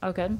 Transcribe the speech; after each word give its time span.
Okej. 0.00 0.30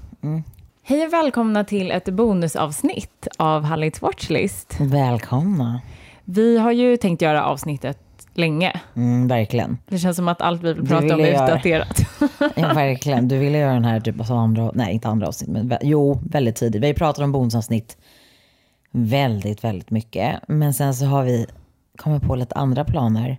Hej 0.83 1.07
och 1.07 1.13
välkomna 1.13 1.65
till 1.65 1.91
ett 1.91 2.09
bonusavsnitt 2.09 3.29
av 3.37 3.63
Hallits 3.63 4.03
Watchlist. 4.03 4.77
Välkomna. 4.81 5.81
Vi 6.25 6.59
har 6.59 6.73
ju 6.73 6.97
tänkt 6.97 7.23
göra 7.23 7.45
avsnittet 7.45 7.99
länge. 8.35 8.81
Mm, 8.97 9.29
verkligen. 9.29 9.79
Det 9.89 9.99
känns 9.99 10.17
som 10.17 10.29
att 10.29 10.43
allt 10.43 10.63
vi 10.63 10.73
vill 10.73 10.87
prata 10.89 11.15
om 11.15 11.21
är 11.21 11.27
göra- 11.27 11.45
utdaterat. 11.45 11.99
Ja, 12.57 12.73
verkligen. 12.75 13.29
Du 13.29 13.39
ville 13.39 13.59
göra 13.59 13.73
den 13.73 13.85
här 13.85 14.01
typ 14.01 14.27
som 14.27 14.39
andra, 14.39 14.71
nej 14.75 14.95
inte 14.95 15.09
andra 15.09 15.27
avsnitt, 15.29 15.51
men 15.51 15.71
vä- 15.73 15.79
jo, 15.83 16.21
väldigt 16.31 16.57
tidigt. 16.57 16.83
Vi 16.83 16.87
har 16.87 16.93
ju 16.93 16.95
pratat 16.99 17.25
om 17.25 17.33
bonusavsnitt 17.33 17.97
väldigt, 18.91 19.65
väldigt 19.65 19.91
mycket. 19.91 20.37
Men 20.49 20.75
sen 20.75 20.95
så 20.95 21.05
har 21.07 21.23
vi 21.25 21.47
kommit 21.97 22.23
på 22.23 22.37
lite 22.37 22.55
andra 22.55 22.85
planer 22.85 23.39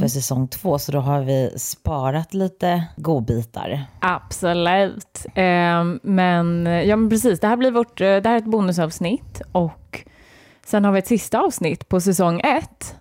för 0.00 0.08
säsong 0.08 0.48
två. 0.48 0.78
Så 0.78 0.92
då 0.92 0.98
har 1.00 1.20
vi 1.22 1.50
sparat 1.56 2.34
lite 2.34 2.84
godbitar. 2.96 3.84
Absolut. 4.00 5.26
Ehm, 5.34 6.00
men 6.02 6.66
ja, 6.66 6.96
men 6.96 7.10
precis, 7.10 7.40
det 7.40 7.46
här 7.46 7.56
blir 7.56 7.70
vårt, 7.70 8.00
eh, 8.00 8.04
det 8.04 8.26
här 8.26 8.32
är 8.34 8.36
ett 8.38 8.44
bonusavsnitt 8.44 9.42
och 9.52 10.04
sen 10.66 10.84
har 10.84 10.92
vi 10.92 10.98
ett 10.98 11.06
sista 11.06 11.40
avsnitt 11.40 11.88
på 11.88 12.00
säsong 12.00 12.40
ett. 12.40 12.94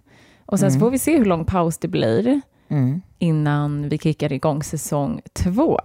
Och 0.46 0.60
sen 0.60 0.72
så 0.72 0.80
får 0.80 0.92
vi 0.92 1.00
se 1.00 1.18
hur 1.18 1.26
lång 1.26 1.46
paus 1.46 1.78
det 1.78 1.88
blir 1.88 2.42
Mm. 2.72 3.02
innan 3.20 3.90
vi 3.90 3.98
kickar 3.98 4.34
igång 4.34 4.64
säsong 4.64 5.22
två. 5.34 5.80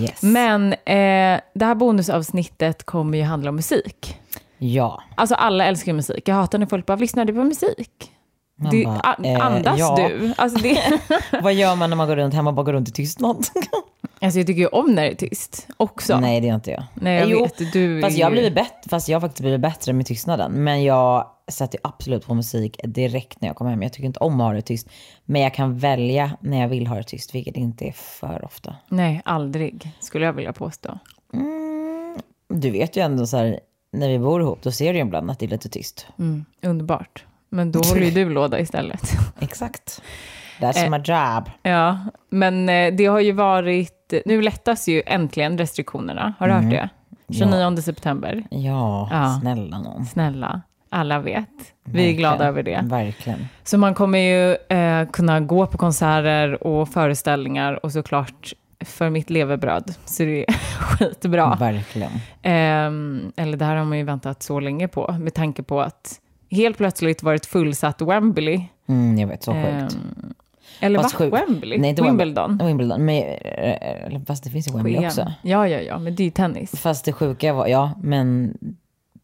Yes. 0.00 0.22
Men 0.22 0.72
eh, 0.72 1.40
det 1.54 1.64
här 1.64 1.74
bonusavsnittet 1.74 2.84
kommer 2.84 3.18
ju 3.18 3.24
handla 3.24 3.48
om 3.50 3.56
musik. 3.56 4.20
Ja. 4.58 5.02
Alltså 5.14 5.34
alla 5.34 5.64
älskar 5.64 5.92
ju 5.92 5.96
musik. 5.96 6.28
Jag 6.28 6.34
hatar 6.34 6.58
när 6.58 6.66
folk 6.66 6.86
bara, 6.86 6.96
lyssnar 6.96 7.24
du 7.24 7.32
på 7.34 7.44
musik? 7.44 8.10
Det, 8.70 8.84
bara, 8.84 9.16
eh, 9.24 9.46
andas 9.46 9.78
ja. 9.78 9.96
du? 9.96 10.34
Alltså, 10.36 10.58
det, 10.58 11.00
Vad 11.42 11.54
gör 11.54 11.76
man 11.76 11.90
när 11.90 11.96
man 11.96 12.08
går 12.08 12.16
runt 12.16 12.34
hemma 12.34 12.50
och 12.50 12.54
bara 12.54 12.62
går 12.62 12.72
runt 12.72 12.88
i 12.88 12.92
tystnad? 12.92 13.46
alltså 14.20 14.38
jag 14.38 14.46
tycker 14.46 14.60
ju 14.60 14.66
om 14.66 14.94
när 14.94 15.02
det 15.02 15.10
är 15.10 15.14
tyst 15.14 15.68
också. 15.76 16.20
Nej, 16.20 16.40
det 16.40 16.46
gör 16.46 16.54
inte 16.54 16.70
jag. 16.70 16.84
Nej, 16.94 17.20
jag 17.20 17.30
Jo, 17.30 17.42
vet. 17.42 17.72
Du 17.72 18.00
Fast 18.00 18.18
jag, 18.18 18.32
blivit 18.32 18.54
bättre, 18.54 18.88
fast 18.90 19.08
jag 19.08 19.16
har 19.16 19.20
faktiskt 19.20 19.40
blivit 19.40 19.60
bättre 19.60 19.92
med 19.92 20.06
tystnaden. 20.06 20.52
Men 20.52 20.82
jag 20.82 21.26
sätter 21.48 21.80
absolut 21.82 22.26
på 22.26 22.34
musik 22.34 22.80
direkt 22.84 23.40
när 23.40 23.48
jag 23.48 23.56
kommer 23.56 23.70
hem. 23.70 23.82
Jag 23.82 23.92
tycker 23.92 24.06
inte 24.06 24.20
om 24.20 24.40
att 24.40 24.46
ha 24.46 24.54
det 24.54 24.62
tyst. 24.62 24.88
Men 25.24 25.42
jag 25.42 25.54
kan 25.54 25.78
välja 25.78 26.36
när 26.40 26.60
jag 26.60 26.68
vill 26.68 26.86
ha 26.86 26.96
det 26.96 27.02
tyst, 27.02 27.34
vilket 27.34 27.56
inte 27.56 27.84
är 27.84 27.92
för 27.92 28.44
ofta. 28.44 28.76
Nej, 28.88 29.22
aldrig, 29.24 29.90
skulle 30.00 30.24
jag 30.26 30.32
vilja 30.32 30.52
påstå. 30.52 30.98
Du 32.48 32.70
vet 32.70 32.96
ju 32.96 33.02
ändå 33.02 33.26
så 33.26 33.36
här, 33.36 33.60
när 33.92 34.08
vi 34.08 34.18
bor 34.18 34.40
ihop, 34.40 34.62
då 34.62 34.72
ser 34.72 34.92
du 34.92 34.98
ju 34.98 35.04
ibland 35.04 35.30
att 35.30 35.38
det 35.38 35.46
är 35.46 35.50
lite 35.50 35.68
tyst. 35.68 36.06
Mm, 36.18 36.44
underbart. 36.62 37.24
Men 37.52 37.72
då 37.72 37.78
håller 37.88 38.02
ju 38.02 38.10
du 38.10 38.30
låda 38.30 38.60
istället. 38.60 39.12
Exakt. 39.40 40.02
That's 40.60 40.88
my 40.90 40.96
job. 40.96 41.50
ja, 41.62 41.98
men 42.30 42.68
eh, 42.68 42.94
det 42.94 43.06
har 43.06 43.20
ju 43.20 43.32
varit... 43.32 44.12
Nu 44.26 44.42
lättas 44.42 44.88
ju 44.88 45.02
äntligen 45.06 45.58
restriktionerna. 45.58 46.32
Har 46.38 46.48
du 46.48 46.54
hört 46.54 46.70
det? 46.70 46.88
29 47.34 47.76
september. 47.82 48.44
Ja, 48.50 49.08
Ja. 49.12 49.38
snälla 49.40 49.78
någon. 49.78 50.06
Snälla, 50.06 50.62
alla 50.90 51.18
vet. 51.18 51.48
Vi 51.84 52.08
är 52.10 52.12
glada 52.12 52.44
över 52.46 52.62
det. 52.62 52.80
Verkligen. 52.84 53.48
Så 53.64 53.78
man 53.78 53.94
kommer 53.94 54.18
ju 54.18 54.54
eh, 54.78 55.08
kunna 55.10 55.40
gå 55.40 55.66
på 55.66 55.78
konserter 55.78 56.66
och 56.66 56.88
föreställningar 56.88 57.84
och 57.84 57.92
såklart 57.92 58.52
för 58.84 59.10
mitt 59.10 59.30
levebröd. 59.30 59.94
Så 60.04 60.22
det 60.22 60.44
är 60.48 60.52
skitbra. 60.80 61.54
Verkligen. 61.60 62.10
Ehm, 62.42 63.32
eller 63.36 63.56
det 63.56 63.64
här 63.64 63.76
har 63.76 63.84
man 63.84 63.98
ju 63.98 64.04
väntat 64.04 64.42
så 64.42 64.60
länge 64.60 64.88
på 64.88 65.12
med 65.20 65.34
tanke 65.34 65.62
på 65.62 65.80
att 65.82 66.20
helt 66.52 66.76
plötsligt 66.76 67.22
var 67.22 67.34
ett 67.34 67.46
fullsatt 67.46 68.00
Wembley. 68.02 68.60
Mm, 68.86 69.18
jag 69.18 69.28
vet, 69.28 69.42
så 69.42 69.52
sjukt. 69.52 69.94
Ehm, 69.94 70.34
eller 70.80 71.02
Fast 71.02 71.20
va? 71.20 71.26
Wembley? 71.26 71.78
Nej, 71.78 71.90
inte 71.90 72.02
Wimbledon? 72.02 72.58
Wimbledon. 72.64 73.04
Men, 73.04 73.22
eh, 73.22 74.20
fast 74.26 74.44
det 74.44 74.50
finns 74.50 74.68
ju 74.68 74.72
Wembley 74.72 74.96
EM. 74.96 75.04
också. 75.04 75.32
Ja, 75.42 75.68
ja, 75.68 75.80
ja, 75.80 75.98
men 75.98 76.14
det 76.16 76.22
är 76.22 76.24
ju 76.24 76.30
tennis. 76.30 76.70
Fast 76.70 77.04
det 77.04 77.12
sjuka 77.12 77.52
var, 77.52 77.66
ja, 77.66 77.92
men 78.02 78.56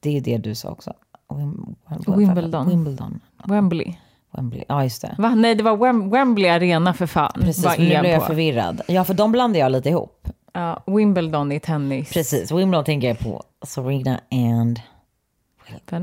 det 0.01 0.17
är 0.17 0.21
det 0.21 0.39
du 0.39 0.55
sa 0.55 0.69
också. 0.69 0.93
Wim, 1.35 1.77
Wimbledon. 2.19 2.69
Wimbledon. 2.69 3.21
Wembley. 3.45 3.95
Wembley. 4.33 4.65
Ja, 4.69 4.83
just 4.83 5.03
det. 5.03 5.15
Va? 5.19 5.35
Nej, 5.35 5.55
det 5.55 5.63
var 5.63 5.77
Wem- 5.77 6.11
Wembley 6.11 6.49
Arena 6.51 6.95
för 6.95 7.07
fan. 7.07 7.33
Precis, 7.35 7.65
var 7.65 7.75
men 7.79 7.87
nu 7.89 8.01
blev 8.01 8.13
jag 8.13 8.21
på. 8.21 8.27
förvirrad. 8.27 8.81
Ja, 8.89 9.05
för 9.05 9.15
de 9.15 9.33
blandar 9.33 9.61
jag 9.61 9.73
lite 9.73 9.89
ihop. 9.89 10.29
Ja, 10.53 10.83
Wimbledon 10.87 11.53
i 11.53 11.61
tennis. 11.61 12.13
Precis, 12.13 12.53
Wimbledon 12.53 12.85
tänker 12.85 13.09
jag 13.09 13.19
på 13.19 13.43
Serena 13.67 14.21
and... 14.31 14.81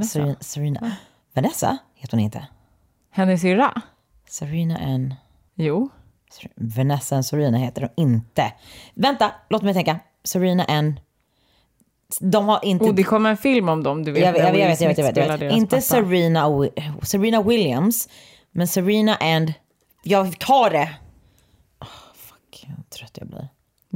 Serena, 0.04 0.36
Serena. 0.40 0.92
Vanessa 1.36 1.78
heter 1.96 2.18
hon 2.18 2.20
inte. 2.20 2.48
Hennes 3.12 3.42
syrra? 3.42 3.82
Serena 4.30 4.78
and... 4.78 5.16
Jo. 5.56 5.90
Vanessa 6.56 7.16
and 7.16 7.26
Serena 7.26 7.58
heter 7.58 7.82
de 7.82 8.02
inte. 8.02 8.54
Vänta, 8.94 9.32
låt 9.50 9.62
mig 9.62 9.74
tänka. 9.74 10.00
Serena 10.24 10.64
and... 10.64 11.02
De 12.20 12.48
har 12.48 12.66
inte... 12.66 12.86
Och 12.86 12.96
det 12.96 13.04
kommer 13.04 13.30
en 13.30 13.38
film 13.38 13.70
om 13.70 13.84
dem, 13.84 14.04
du 14.04 14.12
vet. 14.12 14.24
jag, 14.24 14.34
vet, 14.34 14.44
jag, 14.44 14.52
vet, 14.52 14.82
jag, 14.82 14.88
vet, 14.88 14.98
jag, 14.98 15.06
vet, 15.06 15.18
jag, 15.18 15.28
vet, 15.28 15.42
jag 15.42 15.48
vet. 15.48 15.58
Inte 15.58 15.76
pappa. 15.76 15.82
Serena, 15.82 16.70
Serena 17.02 17.42
Williams, 17.42 18.10
men 18.52 18.68
Serena 18.68 19.16
and... 19.16 19.54
Jag 20.04 20.40
tar 20.40 20.70
det! 20.70 20.96
Oh, 21.80 21.88
fuck, 22.16 22.66
vad 22.78 22.90
trött 22.90 23.18
jag 23.18 23.28
blir. 23.28 23.48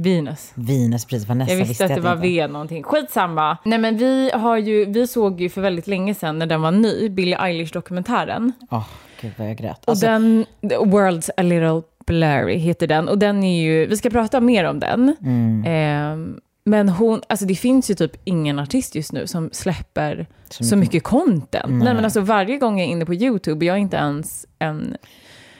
Venus. 0.02 0.52
Venus, 0.54 1.04
precis. 1.04 1.28
Vanessa 1.28 1.52
Jag 1.52 1.64
visste 1.66 1.84
att 1.84 1.94
det 1.94 2.00
var 2.00 2.12
inte. 2.12 2.22
V 2.22 2.46
någonting. 2.46 2.82
Skitsamma. 2.82 3.58
Nej 3.64 3.78
men 3.78 3.96
vi 3.96 4.30
har 4.34 4.56
ju, 4.58 4.84
vi 4.84 5.06
såg 5.06 5.40
ju 5.40 5.48
för 5.48 5.60
väldigt 5.60 5.86
länge 5.86 6.14
sedan 6.14 6.38
när 6.38 6.46
den 6.46 6.62
var 6.62 6.70
ny, 6.70 7.08
Billie 7.08 7.36
Eilish-dokumentären. 7.36 8.52
Åh, 8.70 8.86
gud 9.20 9.32
vad 9.36 9.48
jag 9.48 9.56
grät. 9.56 9.78
Och 9.84 9.88
Alltså, 9.90 10.06
den, 10.06 10.46
The 10.62 10.76
World's 10.76 11.30
a 11.36 11.42
little 11.42 11.82
blurry 12.06 12.56
heter 12.56 12.86
den. 12.86 13.08
Och 13.08 13.18
den 13.18 13.44
är 13.44 13.62
ju, 13.62 13.86
vi 13.86 13.96
ska 13.96 14.10
prata 14.10 14.40
mer 14.40 14.64
om 14.64 14.78
den. 14.80 15.16
Mm. 15.22 15.64
Ehm, 15.66 16.40
men 16.64 16.88
hon, 16.88 17.20
alltså 17.28 17.46
det 17.46 17.54
finns 17.54 17.90
ju 17.90 17.94
typ 17.94 18.12
ingen 18.24 18.58
artist 18.58 18.94
just 18.94 19.12
nu 19.12 19.26
som 19.26 19.50
släpper 19.52 20.26
så, 20.48 20.76
mycket 20.76 21.02
content. 21.02 21.84
Nej. 21.84 21.94
men 21.94 22.04
alltså 22.04 22.20
varje 22.20 22.58
gång 22.58 22.78
jag 22.78 22.88
är 22.88 22.92
inne 22.92 23.06
på 23.06 23.14
YouTube, 23.14 23.66
jag 23.66 23.76
är 23.76 23.80
inte 23.80 23.96
ens 23.96 24.46
en, 24.58 24.96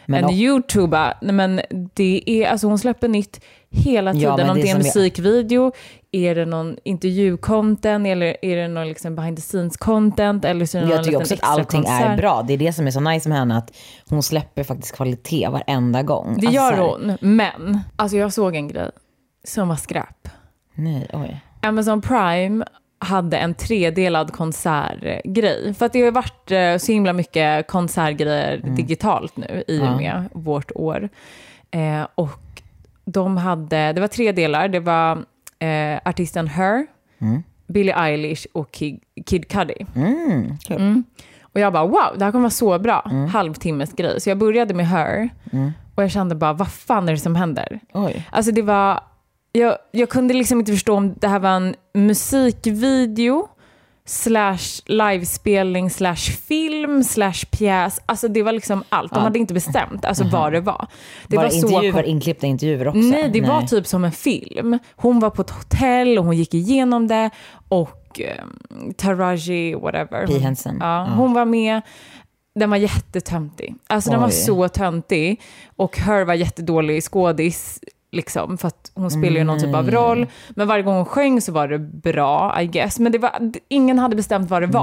Men 0.07 0.19
en 0.19 0.25
och- 0.25 0.33
YouTuber, 0.33 1.15
nej 1.23 1.33
men 1.35 1.61
det 1.95 2.23
är, 2.27 2.49
alltså 2.49 2.67
hon 2.67 2.79
släpper 2.79 3.09
nytt 3.09 3.45
hela 3.71 4.13
tiden. 4.13 4.39
Ja, 4.39 4.51
om 4.51 4.57
det 4.61 4.69
är 4.71 4.75
en 4.75 4.79
musikvideo, 4.79 5.73
är 6.13 6.35
det 6.35 6.47
någon 6.47 6.77
intervju-content 6.85 8.07
eller 8.07 8.37
är 8.45 8.57
det 8.57 8.69
någon 8.69 8.89
liksom 8.89 9.15
behind 9.17 9.37
the 9.37 9.41
scenes-content 9.43 10.45
eller 10.47 10.67
så 10.67 10.79
är 10.79 10.83
det 10.83 10.87
någon 10.89 10.97
jag 10.97 11.05
tycker 11.05 11.19
liten 11.21 11.35
också 11.39 11.45
att 11.47 11.59
allting 11.59 11.81
är 11.81 11.99
konsert. 12.01 12.17
bra. 12.19 12.43
Det 12.47 12.53
är 12.55 12.59
det 12.59 12.73
som 12.73 12.87
är 12.87 12.91
så 12.91 13.01
nice 13.01 13.29
med 13.29 13.39
henne, 13.39 13.57
att 13.57 13.77
hon 14.09 14.23
släpper 14.23 14.63
faktiskt 14.65 14.97
kvalitet 14.97 15.49
varenda 15.49 16.03
gång. 16.03 16.27
Det 16.41 16.47
alltså, 16.47 16.53
gör 16.63 16.71
så 16.71 16.77
här- 16.77 17.17
hon, 17.21 17.37
men 17.37 17.79
alltså 17.97 18.17
jag 18.17 18.33
såg 18.33 18.57
en 18.57 18.69
grej 18.69 18.91
som 19.45 19.69
var 19.69 19.77
skräp. 19.77 20.29
Nej, 20.75 21.07
oj. 21.13 21.41
Amazon 21.63 22.01
Prime 22.03 22.65
hade 22.99 23.37
en 23.39 23.55
tredelad 23.55 24.33
konsertgrej. 24.33 25.75
För 25.75 25.87
att 25.87 25.93
det 25.93 26.03
har 26.03 26.11
varit 26.11 26.51
eh, 26.51 26.77
så 26.77 26.93
himla 26.93 27.13
mycket 27.13 27.67
konsertgrejer 27.67 28.57
digitalt 28.77 29.37
nu 29.37 29.65
i 29.69 29.81
och 29.81 29.85
Ja. 29.87 29.97
med 29.97 30.29
vårt 30.33 30.71
år. 30.75 31.09
Eh, 31.71 32.07
och 32.15 32.31
de 33.13 33.37
hade, 33.37 33.93
det 33.93 34.01
var 34.01 34.09
tre 34.09 34.33
delar. 34.33 34.69
Det 34.69 34.81
var 34.81 35.25
eh, 35.59 36.01
artisten 36.05 36.49
Her, 36.49 36.87
Billie 37.67 37.93
Eilish 37.97 38.47
och 38.53 38.73
Kid, 38.73 39.01
Kid 39.27 39.49
Cudi. 39.49 39.87
Mm, 39.97 40.59
kul. 40.59 41.03
Och 41.53 41.61
jag 41.61 41.73
bara 41.73 41.87
wow, 41.87 42.19
det 42.19 42.25
här 42.25 42.33
kommer 42.33 42.43
vara 42.43 42.51
så 42.51 42.79
bra. 42.79 43.11
Halvtimmes 43.33 43.93
grej. 43.93 44.21
Så 44.21 44.31
jag 44.31 44.39
började 44.39 44.75
med 44.75 44.89
Her 44.89 45.29
och 45.95 46.03
jag 46.03 46.11
kände 46.11 46.35
bara 46.35 46.53
vad 46.53 46.69
fan 46.73 47.09
är 47.09 47.13
det 47.13 47.19
som 47.19 47.37
händer? 47.37 47.81
Oj. 47.93 48.27
Alltså 48.31 48.53
det 48.53 48.63
var, 48.63 49.01
jag, 49.53 49.77
jag 49.91 50.09
kunde 50.09 50.35
liksom 50.35 50.59
inte 50.61 50.73
förstå 50.73 50.95
om 50.97 51.15
det 51.15 51.29
här 51.29 51.39
var 51.39 51.51
en 51.51 51.75
musikvideo 51.95 53.49
slash 54.05 54.83
livespelning 54.87 55.91
slash 55.91 56.17
film 56.17 57.05
slash 57.05 57.45
pjäs. 57.51 58.01
Alltså 58.07 58.29
det 58.29 58.43
var 58.43 58.53
liksom 58.53 58.85
allt. 58.89 59.15
De 59.15 59.23
hade 59.23 59.39
inte 59.39 59.55
bestämt 59.55 60.05
alltså 60.05 60.25
vad 60.25 60.53
det 60.53 60.61
var. 60.61 60.87
Det 61.29 61.37
var, 61.37 61.43
var, 61.43 61.51
så 61.51 61.57
intervjuer, 61.57 61.93
kom- 61.93 62.05
inklippta 62.05 62.47
intervjuer 62.47 62.89
också? 62.89 63.01
Nej, 63.01 63.31
det 63.33 63.41
var 63.41 63.63
typ 63.63 63.87
som 63.87 64.05
en 64.05 64.13
film. 64.13 64.79
Hon 64.97 65.21
var 65.21 65.31
på 65.31 65.43
ett 65.43 65.51
hotell 65.51 66.19
och 66.19 66.25
hon 66.25 66.37
gick 66.37 66.55
igenom 66.55 67.09
det 67.09 67.31
och 67.69 68.21
um, 68.43 68.95
Taraji, 68.95 69.75
whatever. 69.75 70.27
P. 70.27 70.33
Hon- 70.33 70.43
Henson. 70.43 70.77
Ja, 70.81 71.09
hon 71.17 71.33
var 71.33 71.45
med. 71.45 71.81
Den 72.55 72.71
var 72.71 72.77
jättetöntig. 72.77 73.75
Alltså 73.87 74.11
den 74.11 74.21
var 74.21 74.29
Oj. 74.29 74.33
så 74.33 74.69
töntig. 74.69 75.41
Och 75.77 75.99
Her 75.99 76.25
var 76.25 76.35
jättedålig 76.35 77.03
skådis. 77.03 77.81
Liksom, 78.13 78.59
för 78.59 78.69
att 78.69 78.93
hon 78.95 79.11
spelar 79.11 79.37
ju 79.37 79.45
någon 79.45 79.61
typ 79.61 79.75
av 79.75 79.91
roll. 79.91 80.27
Men 80.51 80.69
varje 80.69 80.83
gång 80.83 80.95
hon 80.97 81.05
sjöng 81.05 81.41
så 81.41 81.53
var 81.53 81.69
det 81.69 81.79
bra, 81.79 82.61
I 82.63 82.67
guess. 82.67 82.99
Men 82.99 83.13
det 83.13 83.19
var, 83.19 83.31
ingen 83.69 83.99
hade 83.99 84.17
bestämt 84.17 84.51
vad 84.51 84.63
det 84.63 84.67
var. 84.67 84.83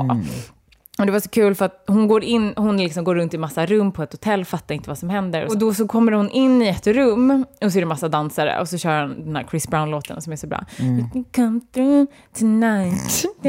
Och 1.00 1.06
det 1.06 1.12
var 1.12 1.19
så 1.19 1.29
kul 1.29 1.56
för 1.56 1.65
att 1.65 1.83
hon 1.88 2.07
går 2.07 2.24
in, 2.24 2.53
hon 2.56 2.77
liksom 2.77 3.03
går 3.03 3.15
runt 3.15 3.33
i 3.33 3.38
massa 3.38 3.65
rum 3.65 3.91
på 3.91 4.03
ett 4.03 4.12
hotell, 4.12 4.45
fattar 4.45 4.75
inte 4.75 4.89
vad 4.89 4.97
som 4.97 5.09
händer. 5.09 5.45
Och 5.45 5.57
då 5.59 5.74
så 5.74 5.88
kommer 5.88 6.12
hon 6.12 6.29
in 6.29 6.62
i 6.62 6.68
ett 6.68 6.88
rum 6.88 7.45
och 7.63 7.71
så 7.71 7.77
är 7.77 7.81
det 7.81 7.85
massa 7.85 8.09
dansare 8.09 8.59
och 8.62 8.68
så 8.68 8.77
kör 8.77 9.01
hon 9.01 9.25
den 9.25 9.35
här 9.35 9.45
Chris 9.50 9.68
Brown-låten 9.68 10.21
som 10.21 10.33
är 10.33 10.38
så 10.38 10.47
bra. 10.47 10.63
You 10.80 11.09
can 11.13 11.25
come 11.35 11.62
through 11.73 12.06
tonight. 12.39 13.25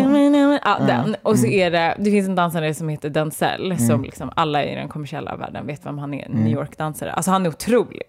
Ja, 0.65 0.79
den. 0.87 1.17
Och 1.23 1.39
så 1.39 1.47
är 1.47 1.71
det, 1.71 1.95
det 1.99 2.11
finns 2.11 2.29
en 2.29 2.35
dansare 2.35 2.75
som 2.75 2.89
heter 2.89 3.11
Denzel, 3.11 3.79
som 3.79 4.03
liksom 4.03 4.31
alla 4.37 4.65
i 4.65 4.75
den 4.75 4.89
kommersiella 4.89 5.37
världen 5.37 5.67
vet 5.67 5.87
vem 5.87 5.99
han 5.99 6.15
är, 6.15 6.29
New 6.29 6.53
York-dansare. 6.53 7.13
Alltså 7.13 7.31
han 7.31 7.47
är 7.47 7.51
otrolig. 7.51 8.03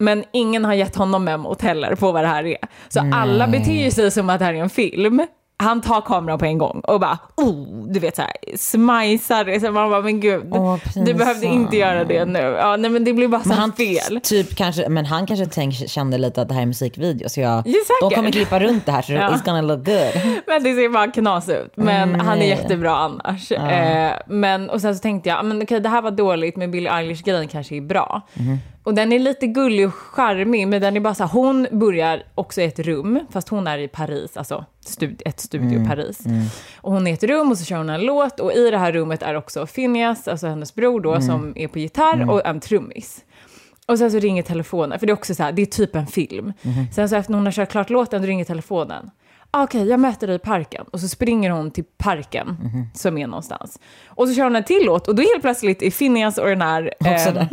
Men 0.00 0.24
ingen 0.32 0.64
har 0.64 0.74
gett 0.74 0.96
honom 0.96 1.24
memot 1.24 1.62
heller 1.62 1.94
på 1.94 2.12
vad 2.12 2.24
det 2.24 2.28
här 2.28 2.46
är. 2.46 2.58
Så 2.88 3.00
alla 3.14 3.46
beter 3.48 3.90
sig 3.90 4.10
som 4.10 4.30
att 4.30 4.38
det 4.38 4.44
här 4.44 4.54
är 4.54 4.58
en 4.62 4.70
film. 4.70 5.26
Han 5.62 5.80
tar 5.80 6.00
kameran 6.00 6.38
på 6.38 6.44
en 6.44 6.58
gång 6.58 6.80
och 6.80 7.00
bara, 7.00 7.18
oh, 7.36 7.86
du 7.92 8.00
vet 8.00 8.16
så 8.16 8.22
här, 8.22 8.32
smajsar. 8.56 9.58
Så 9.60 9.72
man 9.72 9.90
bara, 9.90 10.00
men 10.00 10.20
gud, 10.20 10.44
Åh, 10.50 10.76
du 10.94 11.14
behövde 11.14 11.46
inte 11.46 11.76
göra 11.76 12.04
det 12.04 12.24
nu. 12.24 12.38
Ja, 12.38 12.76
nej, 12.76 12.90
men 12.90 13.04
det 13.04 13.12
blir 13.12 13.28
bara 13.28 13.42
så 13.42 13.48
Men 13.48 13.58
han, 13.58 13.72
fel. 13.72 14.20
typ, 14.22 14.56
kanske, 14.56 14.88
men 14.88 15.06
han 15.06 15.26
kanske 15.26 15.46
tänk, 15.46 15.74
kände 15.88 16.18
lite 16.18 16.42
att 16.42 16.48
det 16.48 16.54
här 16.54 16.62
är 16.62 16.66
musikvideo 16.66 17.28
så 17.28 17.40
jag, 17.40 17.62
Ja, 17.66 18.08
de 18.08 18.14
kommer 18.14 18.30
klippa 18.32 18.60
runt 18.60 18.86
det 18.86 18.92
här 18.92 19.02
så 19.02 19.12
Ja. 19.20 19.28
it's 19.28 19.44
gonna 19.44 19.60
look 19.62 19.84
good. 19.84 20.22
Men 20.46 20.62
det 20.62 20.74
ser 20.74 20.88
bara 20.88 21.10
knas 21.10 21.48
ut. 21.48 21.72
Men 21.74 22.08
Mm, 22.08 22.20
han 22.26 22.38
är 22.38 22.46
jättebra 22.46 22.96
annars. 22.96 23.52
Eh, 23.52 24.12
men, 24.26 24.70
och 24.70 24.80
sen 24.80 24.94
så 24.96 25.02
tänkte 25.02 25.28
jag, 25.28 25.38
ah, 25.38 25.42
men 25.42 25.62
okej 25.62 25.80
det 25.80 25.88
här 25.88 26.02
var 26.02 26.10
dåligt 26.10 26.56
men 26.56 26.70
Billie 26.70 26.88
Eilish-grejen 26.90 27.48
kanske 27.48 27.76
är 27.76 27.80
bra. 27.80 28.20
Mhm. 28.34 28.58
Och 28.82 28.94
den 28.94 29.12
är 29.12 29.18
lite 29.18 29.46
gullig 29.46 29.86
och 29.86 29.94
charmig, 29.94 30.68
men 30.68 30.80
den 30.80 30.96
är 30.96 31.00
bara 31.00 31.14
så 31.14 31.24
här, 31.24 31.30
hon 31.30 31.66
börjar 31.70 32.22
också 32.34 32.60
i 32.60 32.64
ett 32.64 32.78
rum, 32.78 33.20
fast 33.30 33.48
hon 33.48 33.66
är 33.66 33.78
i 33.78 33.88
Paris, 33.88 34.36
alltså 34.36 34.64
stud, 34.80 35.22
ett 35.24 35.40
studio 35.40 35.76
Mm, 35.76 35.88
Paris. 35.88 36.20
Och 36.80 36.92
hon 36.92 37.06
är 37.06 37.10
i 37.10 37.14
ett 37.14 37.22
rum 37.22 37.50
och 37.50 37.58
så 37.58 37.64
kör 37.64 37.76
hon 37.76 37.90
en 37.90 38.00
låt 38.00 38.40
och 38.40 38.52
i 38.52 38.70
det 38.70 38.78
här 38.78 38.92
rummet 38.92 39.22
är 39.22 39.34
också 39.34 39.66
Phineas, 39.66 40.28
alltså 40.28 40.46
hennes 40.46 40.74
bror 40.74 41.00
då, 41.00 41.10
Mm. 41.10 41.22
som 41.22 41.52
är 41.56 41.68
på 41.68 41.78
gitarr 41.78 42.30
och 42.30 42.46
en 42.46 42.60
trummis. 42.60 43.24
Och 43.86 43.98
sen 43.98 44.10
så 44.10 44.18
ringer 44.18 44.42
telefonen, 44.42 44.98
för 44.98 45.06
det 45.06 45.10
är 45.10 45.14
också 45.14 45.34
så 45.34 45.42
här, 45.42 45.52
det 45.52 45.62
är 45.62 45.66
typ 45.66 45.96
en 45.96 46.06
film. 46.06 46.52
Mhm. 46.62 46.86
Sen 46.92 47.08
så 47.08 47.16
efter 47.16 47.34
hon 47.34 47.44
har 47.44 47.52
kört 47.52 47.70
klart 47.70 47.90
låten, 47.90 48.22
då 48.22 48.28
ringer 48.28 48.44
telefonen. 48.44 49.10
Ah, 49.50 49.62
Okej, 49.64 49.88
jag 49.88 50.00
möter 50.00 50.26
dig 50.26 50.36
i 50.36 50.38
parken. 50.38 50.84
Och 50.92 51.00
så 51.00 51.08
springer 51.08 51.50
hon 51.50 51.70
till 51.70 51.84
parken, 51.98 52.46
Mhm. 52.62 52.86
som 52.94 53.18
är 53.18 53.26
någonstans. 53.26 53.78
Och 54.06 54.28
så 54.28 54.34
kör 54.34 54.44
hon 54.44 54.56
en 54.56 54.64
till 54.64 54.82
låt 54.86 55.08
och 55.08 55.14
då 55.14 55.22
helt 55.22 55.42
plötsligt 55.42 55.82
är 55.82 55.90
Phineas 55.90 56.38
och 56.38 56.46
den 56.46 56.62
här 56.62 56.94
där. 57.00 57.48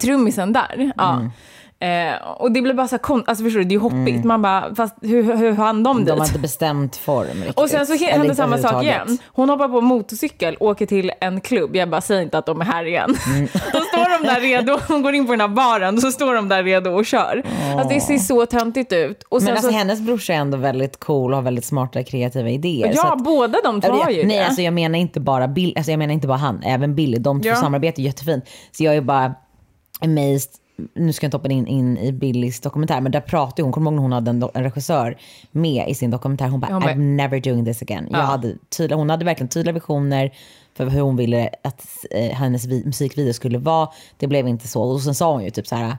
Trummisen 0.00 0.52
där. 0.52 0.92
Ja. 0.96 1.20
Eh, 1.82 2.22
och 2.36 2.52
det 2.52 2.62
blir 2.62 2.74
bara 2.74 2.88
så 2.88 2.98
här 3.02 3.14
alltså 3.26 3.44
förstår 3.44 3.58
du, 3.58 3.64
det 3.64 3.72
är 3.72 3.76
ju 3.76 3.78
hoppigt. 3.78 4.24
Man 4.24 4.42
bara, 4.42 4.74
fast 4.74 4.94
hur, 5.02 5.36
hur 5.36 5.52
hann 5.52 5.82
de 5.82 5.98
dit? 5.98 6.06
De 6.06 6.18
har 6.18 6.26
inte 6.26 6.38
bestämt 6.38 6.96
form 6.96 7.26
riktigt. 7.36 7.58
Och 7.58 7.68
sen 7.68 7.86
så 7.86 7.94
inte 7.94 8.34
samma 8.34 8.58
sak 8.58 8.82
igen. 8.82 9.18
Hon 9.26 9.48
hoppar 9.48 9.68
på 9.68 9.80
motorcykel, 9.80 10.56
åker 10.60 10.86
till 10.86 11.12
en 11.20 11.40
klubb. 11.40 11.76
Jag 11.76 11.90
bara, 11.90 12.00
säg 12.00 12.22
inte 12.22 12.38
att 12.38 12.46
de 12.46 12.60
är 12.60 12.64
här 12.64 12.84
igen. 12.84 13.08
Då 13.72 13.80
står 13.80 14.18
de 14.22 14.26
där 14.28 14.40
redo, 14.40 14.78
hon 14.88 15.02
går 15.02 15.14
in 15.14 15.26
på 15.26 15.32
den 15.32 15.40
här 15.40 15.48
baren, 15.48 15.94
och 15.94 16.00
så 16.00 16.12
står 16.12 16.34
de 16.34 16.48
där 16.48 16.62
redo 16.62 16.90
och 16.90 17.06
kör. 17.06 17.42
Alltså 17.76 17.88
det 17.94 18.00
ser 18.00 18.18
så 18.18 18.46
töntigt 18.46 18.92
ut. 18.92 19.22
Och 19.28 19.42
Men 19.42 19.52
alltså 19.52 19.70
så, 19.70 19.76
hennes 19.76 20.00
brorsa 20.00 20.32
är 20.32 20.36
ändå 20.36 20.56
väldigt 20.58 21.00
cool 21.00 21.30
och 21.30 21.36
har 21.36 21.42
väldigt 21.42 21.64
smarta 21.64 22.02
kreativa 22.02 22.48
idéer. 22.48 22.92
ja, 22.94 23.12
att, 23.12 23.24
båda 23.24 23.58
de 23.64 23.80
två 23.80 23.92
har 23.92 24.10
ju 24.10 24.26
Nej, 24.26 24.36
det. 24.36 24.46
alltså 24.46 24.62
jag 24.62 24.74
menar 24.74 24.98
inte 24.98 25.20
bara 25.20 25.48
Bill, 25.48 25.72
alltså 25.76 25.90
jag 25.92 25.98
menar 25.98 26.14
inte 26.14 26.26
bara 26.26 26.38
han, 26.38 26.62
även 26.62 26.94
Billy. 26.94 27.18
De 27.18 27.42
två 27.42 27.48
Ja. 27.48 27.56
samarbetar 27.56 28.02
jättefint. 28.02 28.44
Så 28.72 28.84
jag 28.84 28.96
är 28.96 29.00
bara 29.00 29.34
amazed. 30.00 30.50
Nu 30.94 31.12
ska 31.12 31.24
jag 31.24 31.28
inte 31.28 31.36
hoppa 31.36 31.48
in, 31.48 31.66
in 31.66 31.98
i 31.98 32.12
Billys 32.12 32.60
dokumentär, 32.60 33.00
men 33.00 33.12
där 33.12 33.20
pratar 33.20 33.62
hon, 33.62 33.72
kommer 33.72 33.90
ihåg 33.90 33.94
när 33.96 34.02
hon 34.02 34.12
hade 34.12 34.30
en, 34.30 34.42
en 34.54 34.62
regissör 34.62 35.16
med 35.50 35.88
i 35.88 35.94
sin 35.94 36.10
dokumentär? 36.10 36.48
Hon 36.48 36.60
bara, 36.60 36.70
I'm 36.70 36.96
never 37.16 37.40
doing 37.40 37.64
this 37.64 37.82
again. 37.82 38.08
Jag 38.10 38.20
Ja. 38.20 38.24
hade 38.24 38.54
tydliga, 38.76 38.96
hon 38.98 39.10
hade 39.10 39.24
verkligen 39.24 39.48
tydliga 39.48 39.72
visioner 39.72 40.30
för 40.74 40.86
hur 40.86 41.00
hon 41.00 41.16
ville 41.16 41.50
att 41.62 41.86
eh, 42.10 42.30
hennes 42.30 42.64
vi, 42.66 42.84
musikvideo 42.84 43.32
skulle 43.32 43.58
vara. 43.58 43.88
Det 44.16 44.26
blev 44.26 44.48
inte 44.48 44.68
så. 44.68 44.82
Och 44.82 45.00
sen 45.00 45.14
sa 45.14 45.32
hon 45.32 45.44
ju 45.44 45.50
typ 45.50 45.66
så 45.66 45.76
här, 45.76 45.96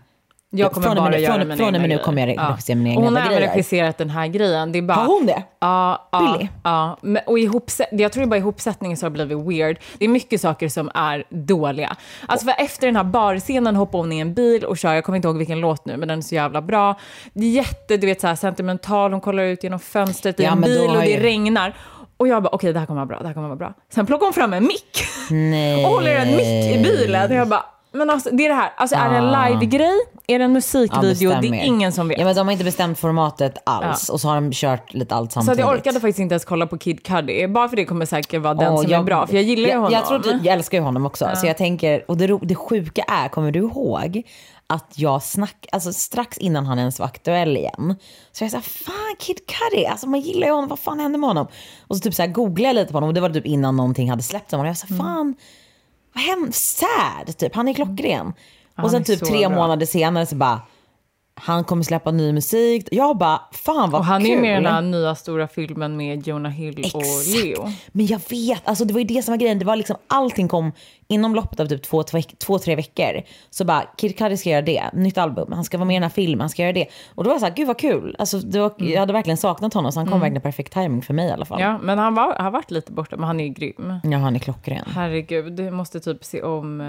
Jag 0.53 0.71
kommer 0.71 0.87
från 0.87 0.95
bara 0.95 1.09
nu- 1.09 1.17
göra 1.17 1.33
från- 1.33 1.39
mina 1.47 1.55
från 1.57 1.75
och 1.75 1.81
med 1.81 1.89
nu 1.89 1.97
kommer 1.97 2.21
jag 2.21 2.27
grejer. 2.27 2.49
regissera 2.49 2.75
mina 2.75 2.89
Och 2.89 2.93
egna 2.93 3.05
Hon 3.05 3.15
har 3.15 3.21
även 3.21 3.37
grejer. 3.37 3.51
regisserat 3.51 3.97
den 3.97 4.09
här 4.09 4.27
grejen. 4.27 4.71
Det 4.71 4.77
är 4.77 4.81
bara, 4.81 4.93
har 4.93 5.05
hon 5.07 5.25
det? 5.25 5.43
Ja, 5.59 6.09
ja, 6.11 6.37
Billy? 6.37 6.49
ja. 6.63 6.97
Och 7.25 7.37
ihopsä- 7.39 7.85
jag 7.91 8.11
tror 8.11 8.21
det 8.23 8.27
bara 8.29 8.37
ihopsättningen 8.37 8.97
som 8.97 9.05
har 9.05 9.09
blivit 9.25 9.37
weird. 9.47 9.79
Det 9.97 10.05
är 10.05 10.09
mycket 10.09 10.41
saker 10.41 10.69
som 10.69 10.91
är 10.93 11.23
dåliga. 11.29 11.95
Alltså 12.27 12.45
för 12.45 12.55
efter 12.57 12.87
den 12.87 12.95
här 12.95 13.03
barscenen 13.03 13.75
hoppar 13.75 13.99
hon 13.99 14.11
i 14.11 14.19
en 14.19 14.33
bil 14.33 14.63
och 14.65 14.77
kör, 14.77 14.93
jag 14.93 15.03
kommer 15.03 15.15
inte 15.15 15.27
ihåg 15.27 15.37
vilken 15.37 15.59
låt 15.59 15.85
nu, 15.85 15.97
men 15.97 16.07
den 16.07 16.17
är 16.17 16.21
så 16.23 16.35
jävla 16.35 16.61
bra. 16.61 16.95
Det 17.33 17.45
är 17.45 17.49
jätte, 17.51 17.97
du 17.97 18.07
vet 18.07 18.21
så 18.21 18.27
här, 18.27 18.35
sentimental, 18.35 19.11
hon 19.11 19.21
kollar 19.21 19.43
ut 19.43 19.63
genom 19.63 19.79
fönstret 19.79 20.39
i 20.39 20.43
Ja, 20.43 20.51
en 20.51 20.61
bil 20.61 20.89
och 20.89 20.95
det 21.01 21.07
ju- 21.09 21.19
regnar. 21.19 21.75
Och 22.17 22.27
jag 22.27 22.43
bara, 22.43 22.49
okej 22.49 22.73
det 22.73 22.79
här 22.79 22.85
kommer 22.85 22.99
vara 22.99 23.05
bra, 23.07 23.19
det 23.19 23.27
här 23.27 23.33
kommer 23.33 23.47
vara 23.47 23.57
bra. 23.57 23.73
Sen 23.93 24.05
plockar 24.05 24.25
hon 24.25 24.33
fram 24.33 24.53
en 24.53 24.63
mick 24.63 25.03
och 25.85 25.91
håller 25.91 26.15
en 26.15 26.35
mick 26.35 26.75
i 26.75 26.79
bilen. 26.83 27.31
Och 27.31 27.37
jag 27.37 27.47
bara, 27.47 27.65
men 27.93 28.09
alltså 28.09 28.29
det 28.31 28.45
är 28.45 28.49
det 28.49 28.55
här, 28.55 28.73
alltså 28.77 28.95
är 28.95 29.09
det 29.09 29.15
en 29.17 29.27
live-grej? 29.31 29.99
Är 30.27 30.39
det 30.39 30.45
en 30.45 30.53
musikvideo? 30.53 31.01
det 31.01 31.09
bestäm 31.37 31.53
är 31.53 31.57
er. 31.57 31.63
ingen 31.65 31.91
som 31.91 32.07
vet. 32.07 32.19
Ja, 32.19 32.25
men 32.25 32.35
de 32.35 32.47
har 32.47 32.51
inte 32.51 32.63
bestämt 32.63 32.99
formatet 32.99 33.57
alls 33.65 34.09
och 34.09 34.21
så 34.21 34.27
har 34.27 34.35
de 34.35 34.51
kört 34.53 34.93
lite 34.93 35.15
allt 35.15 35.31
Så 35.31 35.39
att 35.39 35.45
samtidigt. 35.45 35.67
jag 35.69 35.77
orkade 35.77 35.99
faktiskt 35.99 36.19
inte 36.19 36.33
ens 36.33 36.45
kolla 36.45 36.67
på 36.67 36.77
Kid 36.77 37.03
Cudi. 37.05 37.47
Bara 37.47 37.69
för 37.69 37.75
det 37.75 37.85
kommer 37.85 38.05
säkert 38.05 38.41
vara 38.41 38.53
den 38.53 38.73
Åh, 38.73 38.81
som 38.81 38.91
är 38.93 39.03
bra. 39.03 39.27
För 39.27 39.33
jag 39.35 39.43
gillar 39.43 39.69
ju 39.69 39.75
honom. 39.75 39.91
Jag, 39.91 40.05
tror 40.05 40.19
typ, 40.19 40.43
jag 40.43 40.53
älskar 40.53 40.77
ju 40.77 40.83
honom 40.83 41.05
också. 41.05 41.29
Så 41.35 41.47
jag 41.47 41.57
tänker, 41.57 42.05
och 42.11 42.17
det, 42.17 42.27
ro- 42.27 42.39
det 42.43 42.55
sjuka 42.55 43.01
är, 43.07 43.27
kommer 43.27 43.51
du 43.51 43.59
ihåg 43.59 44.23
att 44.67 44.93
jag 44.95 45.23
snack, 45.23 45.65
alltså 45.71 45.93
strax 45.93 46.37
innan 46.37 46.65
han 46.65 46.79
ens 46.79 46.99
var 46.99 47.05
aktuell 47.05 47.57
igen, 47.57 47.95
så 48.31 48.43
jag 48.43 48.51
sa 48.51 48.61
fan 48.61 49.15
Kid 49.19 49.37
Cudi, 49.47 49.85
alltså 49.85 50.07
man 50.09 50.19
gillar 50.19 50.47
ju 50.47 50.53
honom, 50.53 50.69
vad 50.69 50.79
fan 50.79 50.99
hände 50.99 51.17
med 51.17 51.27
honom? 51.29 51.47
Och 51.87 51.95
så 51.95 52.01
typ 52.01 52.13
så 52.13 52.21
här 52.21 52.29
googlade 52.29 52.67
jag 52.67 52.75
lite 52.75 52.91
på 52.91 52.97
honom 52.97 53.07
och 53.07 53.13
det 53.13 53.21
var 53.21 53.29
typ 53.29 53.45
innan 53.45 53.75
någonting 53.77 54.09
hade 54.09 54.23
släppt 54.23 54.53
om 54.53 54.57
honom. 54.59 54.67
Jag 54.67 54.77
sa 54.77 54.87
Mm. 54.89 54.99
fan, 54.99 55.35
vad 56.13 56.23
hände? 56.23 56.51
Sad, 56.51 57.37
typ, 57.37 57.55
han 57.55 57.67
är 57.67 57.73
klockren. 57.73 58.33
Han 58.75 58.85
och 58.85 58.91
sen 58.91 59.03
typ 59.03 59.25
tre 59.25 59.47
bra. 59.47 59.49
månader 59.57 59.85
senare 59.85 60.25
så 60.25 60.35
bara, 60.35 60.61
han 61.41 61.63
kommer 61.63 61.83
släppa 61.83 62.11
ny 62.11 62.33
musik. 62.33 62.87
Jag 62.91 63.17
bara, 63.17 63.41
fan 63.51 63.89
vad 63.89 63.99
Och 63.99 64.05
han 64.05 64.21
är 64.21 64.25
kul. 64.25 64.35
ju 64.35 64.41
med 64.41 64.51
i 64.51 64.63
den 64.63 64.73
här 64.73 64.81
nya 64.81 65.15
stora 65.15 65.47
filmen 65.47 65.97
med 65.97 66.27
Jonah 66.27 66.51
Hill 66.51 66.91
och 66.93 67.01
Leo. 67.35 67.71
Men 67.91 68.05
jag 68.05 68.21
vet, 68.29 68.67
alltså 68.67 68.85
det 68.85 68.93
var 68.93 68.99
ju 68.99 69.05
det 69.07 69.23
som 69.23 69.31
var 69.31 69.37
grejen. 69.37 69.59
Det 69.59 69.65
var 69.65 69.75
liksom 69.75 69.95
allting 70.07 70.47
kom 70.47 70.71
inom 71.07 71.35
loppet 71.35 71.59
av 71.59 71.65
typ 71.65 71.83
två, 71.83 72.03
två, 72.37 72.59
tre 72.59 72.75
veckor. 72.75 73.21
Så 73.49 73.65
bara, 73.65 73.81
Kid 73.97 74.17
Cudi 74.17 74.37
ska 74.37 74.49
göra 74.49 74.61
det, 74.61 74.83
nytt 74.93 75.17
album, 75.17 75.51
han 75.51 75.63
ska 75.63 75.77
vara 75.77 75.85
med 75.85 75.93
i 75.93 75.95
den 75.95 76.03
här 76.03 76.09
filmen, 76.09 76.39
han 76.39 76.49
ska 76.49 76.61
göra 76.61 76.73
det. 76.73 76.87
Och 77.15 77.23
då 77.23 77.27
var 77.29 77.33
jag 77.35 77.39
såhär, 77.41 77.55
gud 77.55 77.67
vad 77.67 77.77
kul. 77.79 78.15
Alltså, 78.19 78.37
var, 78.59 78.73
Jag 78.77 78.99
hade 78.99 79.13
verkligen 79.13 79.37
saknat 79.37 79.73
honom, 79.73 79.91
så 79.91 79.99
han 79.99 80.09
kom 80.09 80.19
verkligen 80.19 80.41
perfekt 80.41 80.73
timing 80.73 81.01
för 81.01 81.13
mig 81.13 81.27
i 81.27 81.31
alla 81.31 81.45
fall. 81.45 81.59
Ja, 81.61 81.67
Ja, 81.71 81.77
men 81.77 81.97
han 81.99 82.15
var, 82.15 82.33
har 82.35 82.51
varit 82.51 82.71
lite 82.71 82.91
borta, 82.91 83.15
men 83.17 83.27
han 83.27 83.39
är 83.39 83.43
ju 83.43 83.49
grym. 83.49 83.99
han 84.03 84.35
är 84.35 84.39
klockren. 84.39 84.85
Herregud, 84.95 85.53
du 85.53 85.71
måste 85.71 85.99
typ 85.99 86.23
se 86.25 86.41
om 86.43 86.81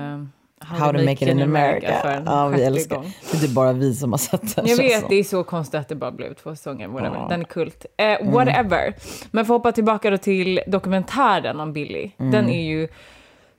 How 0.64 0.92
to 0.92 0.98
make 0.98 1.12
it 1.12 1.22
in 1.22 1.42
America. 1.42 2.12
en 2.12 2.24
Ja, 2.26 2.48
vi 2.48 2.62
älskar. 2.64 2.96
gång. 2.96 3.12
Det 3.30 3.36
är 3.36 3.40
typ 3.40 3.50
bara 3.50 3.72
vi 3.72 3.94
som 3.94 4.12
har 4.12 4.18
sett 4.18 4.56
den. 4.56 4.66
Jag 4.66 4.76
vet, 4.76 5.00
som. 5.00 5.08
det 5.08 5.16
är 5.16 5.24
så 5.24 5.44
konstigt 5.44 5.80
att 5.80 5.88
det 5.88 5.94
bara 5.94 6.10
blev 6.10 6.34
två 6.34 6.56
säsonger. 6.56 6.88
Whatever. 6.88 7.28
Den 7.28 7.40
är 7.40 7.44
kult. 7.44 7.86
Eh, 7.96 8.30
whatever. 8.32 8.94
Men 9.30 9.46
för 9.46 9.54
att 9.54 9.58
hoppa 9.58 9.72
tillbaka 9.72 10.10
då 10.10 10.18
till 10.18 10.60
dokumentären 10.66 11.60
om 11.60 11.72
Billy. 11.72 12.10
Den 12.16 12.48
är 12.50 12.62
ju 12.62 12.88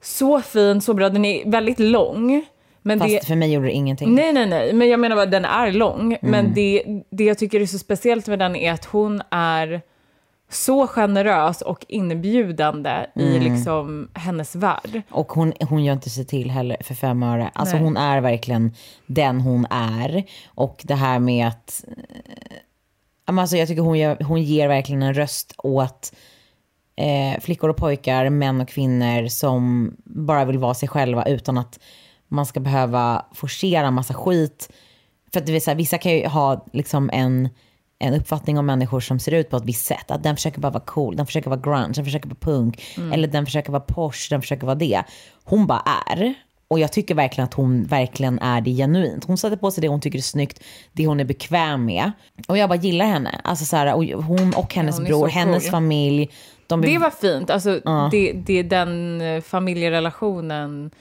så 0.01 0.41
fin, 0.41 0.81
så 0.81 0.93
bra. 0.93 1.09
Den 1.09 1.25
är 1.25 1.49
väldigt 1.49 1.79
lång. 1.79 2.45
Men 2.81 2.99
Fast 2.99 3.11
det, 3.11 3.27
för 3.27 3.35
mig 3.35 3.53
gjorde 3.53 3.67
det 3.67 3.71
ingenting. 3.73 4.15
Nej, 4.15 4.33
nej, 4.33 4.45
nej. 4.45 4.73
Men 4.73 4.89
jag 4.89 4.99
menar 4.99 5.15
bara, 5.15 5.25
den 5.25 5.45
är 5.45 5.71
lång. 5.71 6.17
Men 6.21 6.53
det, 6.53 6.83
det 7.09 7.23
jag 7.23 7.37
tycker 7.37 7.59
är 7.61 7.65
så 7.65 7.77
speciellt 7.79 8.27
med 8.27 8.39
den 8.39 8.55
är 8.55 8.71
att 8.71 8.85
hon 8.85 9.21
är 9.31 9.81
så 10.55 10.87
generös 10.87 11.61
och 11.61 11.85
inbjudande 11.87 13.05
i 13.15 13.39
liksom 13.39 14.09
hennes 14.13 14.55
värld. 14.55 15.01
Och 15.11 15.31
hon, 15.31 15.53
hon 15.69 15.83
gör 15.83 15.93
inte 15.93 16.09
sig 16.09 16.25
till 16.25 16.51
heller 16.51 16.77
för 16.81 16.93
fem 16.93 17.23
öre. 17.23 17.51
Alltså 17.53 17.75
Nej. 17.75 17.83
hon 17.83 17.97
är 17.97 18.21
verkligen 18.21 18.73
den 19.05 19.41
hon 19.41 19.65
är. 19.69 20.23
Och 20.47 20.81
det 20.83 20.95
här 20.95 21.19
med 21.19 21.47
att... 21.47 21.85
eh, 21.87 22.57
Alltså 23.25 23.57
jag 23.57 23.67
tycker 23.67 23.81
hon, 23.81 23.99
gör, 23.99 24.17
hon 24.23 24.43
ger 24.43 24.67
verkligen 24.67 25.03
en 25.03 25.13
röst 25.13 25.53
åt 25.57 26.13
eh, 26.95 27.41
flickor 27.41 27.69
och 27.69 27.77
pojkar, 27.77 28.29
män 28.29 28.61
och 28.61 28.67
kvinnor 28.67 29.27
som 29.27 29.93
bara 30.05 30.45
vill 30.45 30.57
vara 30.57 30.73
sig 30.73 30.89
själva 30.89 31.25
utan 31.25 31.57
att 31.57 31.79
man 32.27 32.45
ska 32.45 32.59
behöva 32.59 33.25
forcera 33.33 33.91
massa 33.91 34.13
skit. 34.13 34.71
För 35.33 35.39
att 35.39 35.45
det 35.45 35.51
vill 35.51 35.61
säga, 35.61 35.75
vissa 35.75 35.97
kan 35.97 36.11
ju 36.11 36.27
ha 36.27 36.65
liksom 36.73 37.09
en, 37.13 37.49
en 37.99 38.13
uppfattning 38.13 38.57
om 38.57 38.65
människor 38.65 38.99
som 38.99 39.19
ser 39.19 39.31
ut 39.31 39.49
på 39.49 39.57
ett 39.57 39.65
visst 39.65 39.85
sätt. 39.85 40.11
Att 40.11 40.23
den 40.23 40.35
försöker 40.35 40.59
bara 40.59 40.71
vara 40.71 40.83
cool, 40.85 41.15
den 41.15 41.25
försöker 41.25 41.49
vara 41.49 41.59
grunge, 41.59 41.93
den 41.95 42.05
försöker 42.05 42.27
vara 42.29 42.37
punk. 42.39 42.83
Eller 43.13 43.27
den 43.27 43.45
försöker 43.45 43.71
vara 43.71 43.83
posh, 43.87 44.29
den 44.29 44.41
försöker 44.41 44.65
vara 44.65 44.75
det. 44.75 45.03
Hon 45.43 45.67
bara 45.67 45.79
är. 45.79 46.33
Och 46.67 46.79
jag 46.79 46.91
tycker 46.91 47.15
verkligen 47.15 47.45
att 47.45 47.53
hon 47.53 47.83
verkligen 47.83 48.39
är 48.39 48.61
det 48.61 48.71
genuint. 48.71 49.25
Hon 49.25 49.37
sätter 49.37 49.57
på 49.57 49.71
sig 49.71 49.81
det 49.81 49.87
hon 49.87 50.01
tycker 50.01 50.17
är 50.17 50.21
snyggt, 50.21 50.63
det 50.91 51.07
hon 51.07 51.19
är 51.19 51.25
bekväm 51.25 51.85
med. 51.85 52.11
Och 52.47 52.57
jag 52.57 52.69
bara 52.69 52.79
gillar 52.79 53.05
henne. 53.05 53.41
Alltså 53.43 53.65
så 53.65 53.75
här, 53.75 53.93
och 53.93 54.03
hon 54.05 54.53
och 54.53 54.73
hennes 54.73 54.95
hon 54.95 55.05
är 55.05 55.09
bror, 55.09 55.27
hennes 55.27 55.63
cool. 55.63 55.71
familj. 55.71 56.29
De 56.67 56.83
är 56.83 56.87
Det 56.87 56.97
var 56.97 57.09
fint. 57.09 57.49
Alltså, 57.49 57.81
det, 58.11 58.31
det 58.33 58.59
är 58.59 58.63
den 58.63 59.21
eh, 59.21 59.41
familjerelationen, 59.41 60.91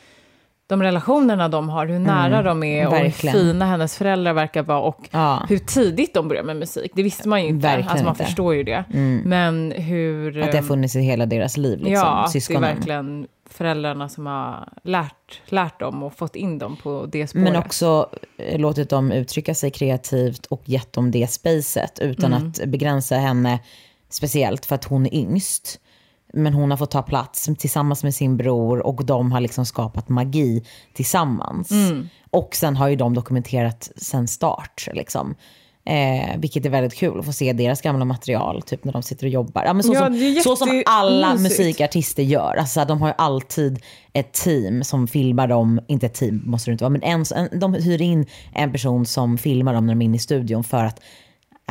de 0.73 0.83
relationerna 0.83 1.49
de 1.49 1.69
har, 1.69 1.87
hur 1.87 1.99
nära 1.99 2.43
de 2.43 2.63
är 2.63 2.87
och 2.89 2.97
hur 2.97 3.11
fina 3.11 3.65
hennes 3.67 3.97
föräldrar 3.97 4.33
verkar 4.33 4.63
vara 4.63 4.81
och 4.81 5.09
Ja. 5.11 5.47
hur 5.49 5.59
tidigt 5.59 6.15
de 6.15 6.29
börjar 6.29 6.43
med 6.43 6.57
musik. 6.57 6.93
Det 6.95 7.03
visste 7.03 7.29
man 7.29 7.43
ju 7.43 7.49
inte. 7.49 7.67
Verkligen 7.67 7.89
alltså, 7.89 8.05
man 8.05 8.15
inte. 8.15 8.25
förstår 8.25 8.55
ju 8.55 8.63
det. 8.63 8.85
Men 9.25 9.73
hur... 9.77 10.43
Att 10.43 10.53
det 10.53 10.59
har 10.59 10.65
funnits 10.65 10.97
i 10.97 11.01
hela 11.01 11.27
deras 11.27 11.57
liv, 11.57 11.79
liksom, 11.79 11.93
ja, 11.93 12.21
det 12.25 12.29
är 12.29 12.31
syskonen. 12.31 12.63
verkligen 12.63 13.27
föräldrarna 13.51 14.09
som 14.09 14.27
har 14.27 14.69
lärt, 14.85 15.41
lärt 15.47 15.81
dem 15.81 16.03
och 16.03 16.13
fått 16.15 16.37
in 16.37 16.59
dem 16.59 16.77
på 16.83 17.07
det 17.13 17.27
spåret. 17.27 17.45
Men 17.45 17.57
också 17.57 18.09
eh, 18.37 18.59
låtit 18.61 18.91
dem 18.91 19.13
uttrycka 19.13 19.55
sig 19.55 19.71
kreativt 19.71 20.47
och 20.47 20.63
gett 20.65 20.93
dem 20.93 21.11
det 21.11 21.31
spacet 21.31 21.99
utan 21.99 22.33
Mm. 22.33 22.49
att 22.49 22.65
begränsa 22.67 23.17
henne 23.17 23.59
speciellt 24.09 24.67
för 24.67 24.75
att 24.75 24.85
hon 24.85 25.07
är 25.07 25.15
yngst. 25.15 25.79
Men 26.33 26.55
hon 26.55 26.71
har 26.71 26.79
fått 26.79 26.91
ta 26.91 27.03
plats 27.03 27.49
tillsammans 27.59 28.05
med 28.05 28.15
sin 28.15 28.37
bror 28.37 28.87
och 28.87 29.05
de 29.05 29.33
har 29.33 29.41
liksom 29.41 29.67
skapat 29.67 30.09
magi 30.09 30.65
tillsammans. 30.93 31.71
Mm. 31.71 32.09
Och 32.31 32.55
sen 32.55 32.77
har 32.77 32.89
ju 32.89 32.97
de 32.97 33.15
dokumenterat 33.15 33.91
sen 33.97 34.29
start. 34.29 34.89
Liksom. 34.93 35.35
Eh, 35.85 36.39
vilket 36.39 36.67
är 36.67 36.71
väldigt 36.71 36.95
kul 36.95 37.19
att 37.19 37.25
få 37.27 37.33
se 37.33 37.53
deras 37.53 37.81
gamla 37.81 38.05
material, 38.05 38.63
typ 38.63 38.85
när 38.85 38.93
de 38.93 39.03
sitter 39.03 39.27
och 39.27 39.31
jobbar. 39.31 39.65
Ja, 39.65 39.73
men 39.73 39.83
så, 39.83 39.95
Ja, 39.95 40.07
som, 40.07 40.43
så 40.43 40.57
som 40.57 40.83
alla 40.87 41.29
jättemysigt. 41.29 41.59
musikartister 41.59 42.23
gör. 42.23 42.57
Alltså, 42.57 42.85
de 42.85 43.01
har 43.03 43.09
ju 43.09 43.15
alltid 43.19 43.83
ett 44.13 44.33
team 44.33 44.85
som 44.85 45.09
filmar 45.09 45.49
dem, 45.49 45.81
inte 45.87 46.07
ett 46.07 46.15
team 46.15 46.43
måste 46.47 46.71
det 46.71 46.73
inte 46.73 46.85
vara, 46.85 46.91
men 46.91 47.03
en, 47.03 47.25
en, 47.35 47.61
de 47.61 47.75
hyr 47.75 48.03
in 48.03 48.27
en 48.55 48.73
person 48.73 49.07
som 49.07 49.39
filmar 49.39 49.75
dem 49.75 49.87
när 49.87 49.95
de 49.95 50.03
är 50.03 50.05
inne 50.05 50.17
i 50.17 50.21
studion 50.21 50.65
för 50.65 50.85
att, 50.85 51.01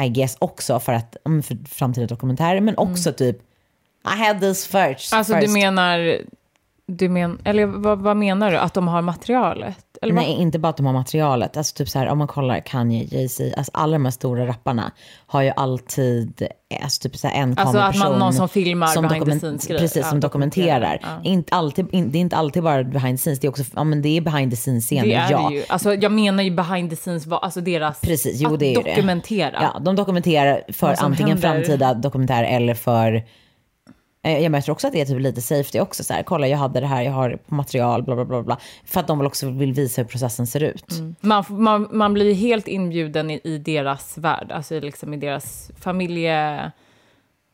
I 0.06 0.10
guess 0.10 0.38
också 0.40 0.80
för 0.80 0.94
att, 0.94 1.16
mm, 1.26 1.44
för 1.44 1.58
framtida 1.70 2.08
dokumentärer, 2.08 2.62
men 2.62 2.78
också 2.78 3.14
typ, 3.14 3.38
I 4.06 4.18
had 4.28 4.40
this 4.42 4.68
first. 4.68 5.14
Alltså 5.14 5.34
first. 5.34 5.48
du 5.48 5.54
menar, 5.54 6.18
du 6.88 7.10
men, 7.10 7.40
eller 7.44 7.66
vad, 7.66 8.00
vad 8.00 8.18
menar 8.18 8.52
du? 8.52 8.58
Att 8.58 8.74
de 8.74 8.88
har 8.88 9.02
materialet? 9.02 9.78
Eller 10.02 10.14
vad? 10.14 10.24
Nej, 10.24 10.34
inte 10.42 10.60
bara 10.60 10.70
att 10.70 10.78
de 10.78 10.86
har 10.86 10.94
materialet. 10.94 11.58
Alltså 11.58 11.76
typ 11.76 11.90
så 11.90 12.00
här, 12.00 12.08
om 12.08 12.18
man 12.18 12.28
kollar 12.28 12.60
Kanye, 12.60 13.04
Jay-Z, 13.12 13.54
alltså 13.58 13.72
alla 13.74 13.92
de 13.94 14.06
här 14.06 14.12
stora 14.12 14.48
rapparna 14.48 14.92
har 15.28 15.42
ju 15.42 15.52
alltid 15.56 16.48
alltså 16.84 17.02
typ 17.10 17.18
så 17.18 17.28
här 17.28 17.42
en 17.42 17.50
Alltså 17.50 17.60
att 17.62 17.66
man- 17.74 17.74
kameraperson 17.94 18.20
någon 18.20 18.34
som 18.34 18.50
filmar 18.50 18.88
behind 18.88 19.10
the 19.10 19.18
dokument- 19.20 19.40
scenes-grejer. 19.42 19.80
Precis, 19.82 19.98
Ja, 20.04 20.10
som 20.10 20.20
dokumenterar. 20.20 21.00
Ja. 21.02 21.08
Inte 21.24 21.56
alltid, 21.56 21.88
in, 21.94 22.12
det 22.12 22.18
är 22.18 22.20
inte 22.20 22.36
alltid 22.36 22.64
bara 22.64 22.84
behind 22.84 23.18
the 23.18 23.22
scenes, 23.22 23.40
det 23.40 23.48
är 23.48 23.50
också, 23.50 23.64
ja 23.76 23.84
men 23.84 24.02
det 24.02 24.18
är 24.18 24.22
behind 24.22 24.52
the 24.52 24.56
scenes-scener, 24.58 25.06
Det 25.08 25.14
är 25.14 25.32
ja. 25.32 25.48
det 25.50 25.56
ju. 25.56 25.64
Alltså 25.70 25.94
jag 25.94 26.12
menar 26.12 26.44
ju 26.44 26.52
behind 26.52 26.90
the 26.90 26.96
scenes, 26.96 27.28
alltså 27.32 27.62
deras... 27.62 28.02
Precis, 28.02 28.42
jo 28.42 28.54
att 28.54 28.60
det 28.60 28.66
är 28.66 28.78
ju 28.78 28.84
det. 28.84 28.90
dokumentera. 28.90 29.60
Ja, 29.74 29.80
de 29.80 29.96
dokumenterar 29.96 30.62
för 30.74 30.96
som 30.96 31.06
antingen 31.06 31.30
händer. 31.38 31.50
framtida 31.64 31.94
dokumentär 31.94 32.44
eller 32.44 32.74
för 32.74 33.24
jag 34.22 34.52
möter 34.52 34.72
också 34.72 34.88
att 34.88 34.94
det 34.94 35.02
är 35.02 35.06
typ 35.06 35.20
lite 35.20 35.42
safety 35.42 35.80
också. 35.80 36.04
Så 36.04 36.14
här, 36.14 36.24
kolla 36.24 36.48
jag 36.48 36.58
hade 36.58 36.80
det 36.80 36.86
här, 36.88 37.02
jag 37.02 37.12
har 37.12 37.38
material, 37.48 38.04
bla 38.04 38.16
bla 38.16 38.26
bla. 38.26 38.44
bla. 38.44 38.58
För 38.86 39.00
att 39.00 39.08
de 39.08 39.18
väl 39.18 39.28
också 39.28 39.50
vill 39.50 39.74
visa 39.74 40.02
hur 40.02 40.08
processen 40.10 40.48
ser 40.48 40.64
ut. 40.64 40.86
Man, 41.22 41.44
man, 41.50 41.88
man 41.92 42.14
blir 42.14 42.34
helt 42.34 42.68
inbjuden 42.68 43.32
i, 43.32 43.42
i 43.44 43.58
deras 43.58 44.18
värld, 44.18 44.52
alltså 44.52 44.80
liksom 44.80 45.14
i 45.14 45.18
deras 45.18 45.72
familje... 45.80 46.72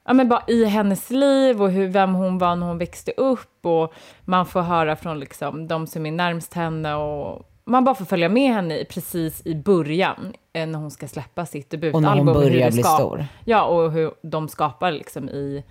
Ja, 0.06 0.14
men 0.14 0.30
bara 0.30 0.44
i 0.48 0.66
hennes 0.66 1.10
liv 1.10 1.62
och 1.62 1.72
hur, 1.72 1.88
vem 1.88 2.14
hon 2.14 2.38
var 2.38 2.56
när 2.56 2.68
hon 2.68 2.78
växte 2.78 3.12
upp 3.12 3.66
och 3.66 3.94
man 4.26 4.46
får 4.46 4.62
höra 4.62 4.96
från 4.96 5.20
liksom 5.20 5.68
de 5.68 5.88
som 5.88 6.06
är 6.06 6.12
närmst 6.12 6.54
henne 6.54 6.96
och 6.96 7.50
man 7.66 7.84
bara 7.84 7.96
får 7.96 8.06
följa 8.06 8.30
med 8.30 8.54
henne 8.54 8.84
precis 8.90 9.42
i 9.46 9.56
början 9.56 10.34
eh, 10.54 10.68
när 10.68 10.80
hon 10.80 10.92
ska 10.92 11.08
släppa 11.08 11.46
sitt 11.46 11.74
Och 11.74 11.80
debutalbum. 11.80 12.26
när 12.26 12.34
hon 12.34 12.34
börjar 12.34 12.72
bli 12.72 12.84
stor. 12.84 13.26
Ja, 13.46 13.64
och 13.64 13.92
hur 13.92 14.12
de 14.22 14.48
skapar 14.48 14.92
liksom 14.92 15.30
i 15.30 15.64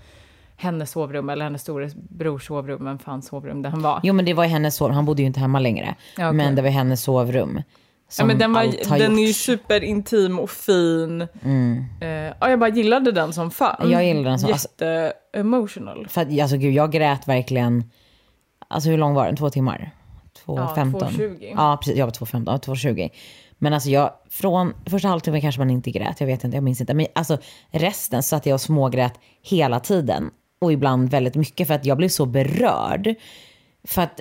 hennes 0.56 0.90
sovrum 0.90 1.28
eller 1.30 1.44
hennes 1.44 1.62
store 1.62 1.90
brors 2.10 2.46
sovrum, 2.46 2.84
vem 2.84 2.98
fan 2.98 3.22
sovrum 3.22 3.62
det 3.62 3.68
han 3.68 3.82
var. 3.82 4.00
Jo 4.02 4.14
men 4.14 4.24
det 4.24 4.34
var 4.34 4.44
hennes 4.44 4.76
sovrum, 4.76 4.94
han 4.94 5.04
bodde 5.04 5.22
ju 5.22 5.26
inte 5.26 5.40
hemma 5.40 5.60
längre. 5.60 5.94
Ja, 6.16 6.26
okej. 6.28 6.32
Men 6.36 6.54
det 6.54 6.62
var 6.62 6.68
hennes 6.70 7.02
sovrum. 7.02 7.62
Som 8.08 8.22
Ja, 8.22 8.26
men 8.26 8.38
den, 8.38 8.52
var, 8.52 8.98
den 8.98 9.18
är 9.18 9.26
ju 9.26 9.32
superintim 9.32 10.38
och 10.38 10.50
fin. 10.50 11.20
Eh, 12.00 12.08
ja, 12.08 12.50
jag 12.50 12.58
bara 12.58 12.70
gillade 12.70 13.12
den 13.12 13.32
som 13.32 13.50
fan. 13.50 13.90
Jag 13.90 14.04
gillade 14.04 14.28
den 14.28 14.38
som- 14.38 14.52
alltså- 14.52 14.68
Jätte-emotional. 14.68 16.06
För 16.08 16.20
att, 16.20 16.40
alltså 16.40 16.56
gud, 16.56 16.74
jag 16.74 16.92
grät 16.92 17.28
verkligen. 17.28 17.90
Alltså 18.68 18.90
hur 18.90 18.98
lång 18.98 19.14
var 19.14 19.26
den? 19.26 19.36
Två 19.36 19.50
timmar? 19.50 19.90
2.15? 20.46 20.92
2.20. 20.92 21.52
Ja, 21.56 21.76
precis. 21.82 21.96
Jag 21.98 22.06
var 22.06 22.12
2.15, 22.12 22.42
ja, 22.46 22.56
2.20. 22.74 23.10
Men 23.58 23.72
alltså 23.72 23.90
jag, 23.90 24.10
från 24.30 24.74
första 24.86 25.08
halvtimmen 25.08 25.40
kanske 25.40 25.60
man 25.60 25.70
inte 25.70 25.90
grät, 25.90 26.20
jag 26.20 26.26
vet 26.26 26.44
inte, 26.44 26.56
jag 26.56 26.64
minns 26.64 26.80
inte. 26.80 26.94
Men 26.94 27.06
alltså 27.14 27.38
resten 27.70 28.22
satt 28.22 28.46
jag 28.46 28.54
och 28.54 28.60
smågrät 28.60 29.12
hela 29.42 29.80
tiden. 29.80 30.30
Och 30.66 30.72
ibland 30.72 31.10
väldigt 31.10 31.34
mycket 31.34 31.66
för 31.66 31.74
att 31.74 31.86
jag 31.86 31.96
blev 31.96 32.08
så 32.08 32.26
berörd. 32.26 33.14
För 33.84 34.02
att 34.02 34.20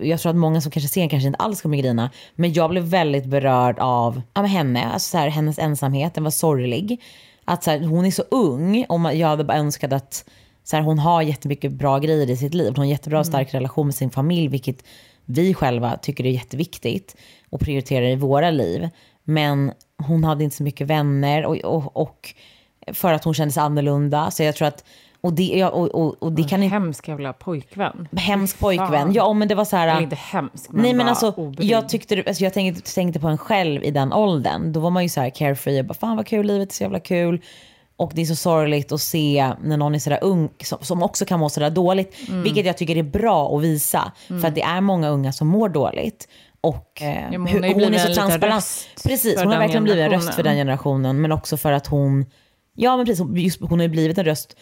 jag 0.00 0.20
tror 0.20 0.30
att 0.30 0.36
många 0.36 0.60
som 0.60 0.70
kanske 0.70 0.88
ser 0.88 1.00
den 1.00 1.08
kanske 1.08 1.26
inte 1.26 1.38
alls 1.38 1.62
kommer 1.62 1.76
grina. 1.76 2.10
Men 2.34 2.52
jag 2.52 2.70
blev 2.70 2.82
väldigt 2.82 3.24
berörd 3.24 3.78
av 3.78 4.22
ja, 4.34 4.42
henne, 4.42 4.84
alltså 4.84 5.10
så 5.10 5.18
här, 5.18 5.28
hennes 5.28 5.58
ensamhet, 5.58 6.14
den 6.14 6.24
var 6.24 6.30
sorglig. 6.30 7.00
Att 7.44 7.64
så 7.64 7.70
här, 7.70 7.80
hon 7.80 8.06
är 8.06 8.10
så 8.10 8.22
ung 8.30 8.84
och 8.88 9.14
jag 9.14 9.28
hade 9.28 9.44
bara 9.44 9.58
önskat 9.58 9.92
att 9.92 10.24
så 10.64 10.76
här, 10.76 10.82
hon 10.82 10.98
har 10.98 11.22
jättemycket 11.22 11.72
bra 11.72 11.98
grejer 11.98 12.30
i 12.30 12.36
sitt 12.36 12.54
liv. 12.54 12.66
Hon 12.66 12.76
har 12.76 12.84
en 12.84 12.90
jättebra 12.90 13.18
och 13.18 13.26
stark 13.26 13.54
relation 13.54 13.86
med 13.86 13.94
sin 13.94 14.10
familj, 14.10 14.48
vilket 14.48 14.84
vi 15.24 15.54
själva 15.54 15.96
tycker 15.96 16.26
är 16.26 16.30
jätteviktigt 16.30 17.16
och 17.50 17.60
prioriterar 17.60 18.06
i 18.06 18.16
våra 18.16 18.50
liv. 18.50 18.88
Men 19.24 19.72
hon 20.06 20.24
hade 20.24 20.44
inte 20.44 20.56
så 20.56 20.62
mycket 20.62 20.86
vänner 20.86 21.44
och, 21.44 21.56
och, 21.56 21.96
och 21.96 22.34
för 22.92 23.12
att 23.12 23.24
hon 23.24 23.34
kände 23.34 23.52
sig 23.52 23.62
annorlunda. 23.62 24.30
Så 24.30 24.42
jag 24.42 24.56
tror 24.56 24.68
att, 24.68 24.84
och 25.20 25.32
det, 25.32 25.42
ja, 25.42 25.68
och, 25.68 25.94
och, 25.94 26.22
och 26.22 26.32
det 26.32 26.44
kan 26.44 26.62
inte, 26.62 26.74
Hemsk 26.74 27.08
jävla 27.08 27.32
pojkvän. 27.32 28.08
hemsk 28.16 28.58
pojkvän. 28.58 28.88
Fan. 28.90 29.12
Ja 29.12 29.32
men 29.32 29.48
det 29.48 29.54
var 29.54 29.64
så 29.64 29.76
här. 29.76 29.88
Eller 29.88 30.00
inte 30.02 30.16
hemsk, 30.16 30.70
men 30.70 30.82
Nej 30.82 30.94
men 30.94 31.08
alltså, 31.08 31.30
obrydd. 31.36 31.68
jag, 31.70 31.88
tyckte, 31.88 32.22
alltså 32.26 32.44
jag 32.44 32.54
tänkte, 32.54 32.94
tänkte 32.94 33.20
på 33.20 33.28
en 33.28 33.38
själv 33.38 33.84
i 33.84 33.90
den 33.90 34.12
åldern. 34.12 34.72
Då 34.72 34.80
var 34.80 34.90
man 34.90 35.02
ju 35.02 35.08
så 35.08 35.20
här 35.20 35.30
carefree 35.30 35.78
och 35.80 35.84
bara 35.86 35.94
fan 35.94 36.16
vad 36.16 36.26
kul, 36.26 36.46
livet 36.46 36.70
är 36.70 36.74
så 36.74 36.82
jävla 36.82 37.00
kul. 37.00 37.42
Och 37.96 38.12
det 38.14 38.20
är 38.20 38.26
så 38.26 38.36
sorgligt 38.36 38.92
att 38.92 39.00
se 39.00 39.52
när 39.62 39.76
någon 39.76 39.94
är 39.94 39.98
sådär 39.98 40.18
ung 40.22 40.48
som, 40.64 40.78
som 40.80 41.02
också 41.02 41.24
kan 41.24 41.40
må 41.40 41.48
sådär 41.48 41.70
dåligt. 41.70 42.16
Mm. 42.28 42.42
Vilket 42.42 42.66
jag 42.66 42.78
tycker 42.78 42.96
är 42.96 43.02
bra 43.02 43.56
att 43.56 43.62
visa. 43.62 44.12
För 44.28 44.44
att 44.48 44.54
det 44.54 44.62
är 44.62 44.80
många 44.80 45.08
unga 45.08 45.32
som 45.32 45.46
mår 45.48 45.68
dåligt. 45.68 46.28
Och 46.60 47.02
eh, 47.02 47.30
men 47.30 47.40
hon 47.40 47.46
hur- 47.46 47.74
hon 47.74 47.94
är 47.94 47.98
så 47.98 48.14
transparent. 48.14 48.64
Precis, 49.04 49.38
hon 49.40 49.52
har 49.52 49.58
verkligen 49.58 49.84
blivit 49.84 50.04
en 50.04 50.10
röst 50.10 50.34
för 50.34 50.42
den 50.42 50.56
generationen. 50.56 51.20
Men 51.20 51.32
också 51.32 51.56
för 51.56 51.72
att 51.72 51.86
hon, 51.86 52.26
ja 52.74 52.96
men 52.96 53.06
precis, 53.06 53.26
just, 53.34 53.60
hon 53.60 53.78
har 53.78 53.82
ju 53.86 53.88
blivit 53.88 54.18
en 54.18 54.24
röst 54.24 54.56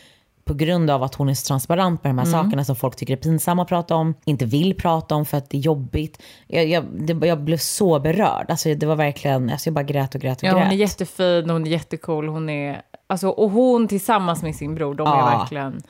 på 0.47 0.55
grund 0.55 0.91
av 0.91 1.03
att 1.03 1.15
hon 1.15 1.29
är 1.29 1.35
så 1.35 1.47
transparent 1.47 2.05
med 2.05 2.11
de 2.11 2.19
här 2.19 2.27
Mm. 2.27 2.43
sakerna 2.45 2.65
som 2.65 2.77
folk 2.77 2.97
tycker 2.97 3.13
är 3.13 3.21
pinsamma 3.21 3.63
att 3.63 3.69
prata 3.69 3.95
om, 3.95 4.15
inte 4.25 4.45
vill 4.45 4.75
prata 4.77 5.15
om 5.15 5.25
för 5.27 5.37
att 5.39 5.51
det 5.51 5.57
är 5.57 5.61
jobbigt. 5.61 6.23
Jag, 6.47 6.67
jag, 6.67 6.85
det, 6.93 7.27
jag 7.27 7.41
blev 7.41 7.57
så 7.57 8.01
berörd. 8.01 8.47
Alltså, 8.49 8.75
det 8.75 8.87
var 8.87 8.97
verkligen, 8.97 9.51
alltså, 9.51 9.67
jag 9.69 9.75
bara 9.75 9.83
grät 9.85 10.15
och 10.15 10.21
grät 10.21 10.39
och 10.39 10.45
Ja, 10.45 10.53
grät. 10.53 10.63
hon 10.63 10.73
är 10.73 10.77
jättefin, 10.77 11.51
hon 11.51 11.67
är 11.67 11.71
jättecool, 11.71 12.29
hon 12.29 12.49
är... 12.49 12.83
Alltså, 13.07 13.29
och 13.29 13.51
hon 13.51 13.89
tillsammans 13.89 14.43
med 14.43 14.55
sin 14.55 14.75
bror, 14.75 14.95
de 14.95 15.07
är 15.07 15.11
Ja. 15.11 15.39
verkligen 15.39 15.83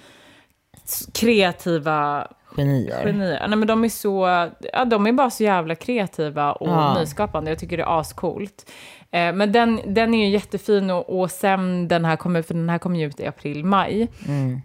s- 0.85 1.09
kreativa 1.15 2.27
Genier. 2.57 3.05
genier. 3.07 3.47
Nej, 3.49 3.59
men 3.59 3.69
de 3.69 3.85
är 3.85 3.89
så... 3.89 4.27
Ja, 4.73 4.85
de 4.85 5.07
är 5.07 5.13
bara 5.13 5.31
så 5.31 5.43
jävla 5.45 5.75
kreativa 5.75 6.53
och 6.53 6.69
Ja. 6.69 6.95
nyskapande. 6.99 7.51
Jag 7.51 7.59
tycker 7.59 7.77
det 7.77 7.83
är 7.83 8.01
ascoolt. 8.01 8.71
Eh, 9.11 9.33
men 9.33 9.53
den, 9.53 9.81
den 9.87 10.15
är 10.15 10.25
ju 10.27 10.33
jättefin 10.33 10.91
och, 10.91 11.21
och 11.21 11.31
sen 11.31 11.89
den 11.89 12.05
här 12.05 12.17
kom 12.17 12.37
ut, 12.37 12.47
för 12.47 12.55
den 12.55 12.69
här 12.69 12.79
kom 12.79 12.97
ju 12.97 13.07
ut 13.07 13.21
i 13.21 13.27
april, 13.27 13.65
maj, 13.65 14.09
Mm. 14.29 14.61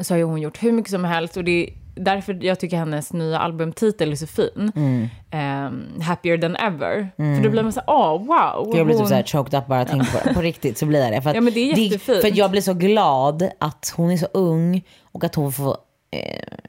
så 0.00 0.14
har 0.14 0.18
ju 0.18 0.24
hon 0.24 0.40
gjort 0.40 0.62
hur 0.62 0.72
mycket 0.72 0.90
som 0.90 1.04
helst 1.04 1.36
och 1.36 1.44
det 1.44 1.50
är 1.66 1.70
därför 1.96 2.38
jag 2.44 2.60
tycker 2.60 2.76
hennes 2.76 3.12
nya 3.12 3.38
albumtitel 3.38 4.12
är 4.12 4.16
så 4.16 4.26
fin. 4.26 4.72
Mm. 4.76 5.08
Ehm, 5.30 6.00
Happier 6.02 6.38
than 6.38 6.56
ever. 6.56 7.08
För 7.16 7.42
då 7.42 7.50
blir 7.50 7.62
man 7.62 7.72
så 7.72 7.80
här, 7.80 7.90
åh, 7.90 8.18
wow. 8.26 8.76
Jag 8.76 8.86
blir 8.86 8.98
typ 8.98 9.06
så 9.06 9.14
här 9.14 9.22
choked 9.22 9.58
up 9.58 9.66
bara 9.66 9.78
jag 9.78 9.88
tänker 9.88 10.12
på 10.12 10.28
det. 10.28 10.34
På 10.34 10.40
riktigt 10.40 10.78
så 10.78 10.86
blir 10.86 11.00
jag 11.02 11.12
det. 11.12 11.22
För 11.22 11.30
att 11.30 11.34
Ja, 11.36 11.40
men 11.40 11.52
det 11.52 11.60
är 11.60 11.76
jättefint. 11.78 12.20
För 12.22 12.28
att 12.28 12.36
jag 12.36 12.50
blir 12.50 12.60
så 12.62 12.74
glad 12.74 13.48
att 13.58 13.92
hon 13.96 14.10
är 14.10 14.16
så 14.16 14.26
ung 14.32 14.82
och 15.02 15.24
att 15.24 15.34
hon 15.34 15.52
får 15.52 15.76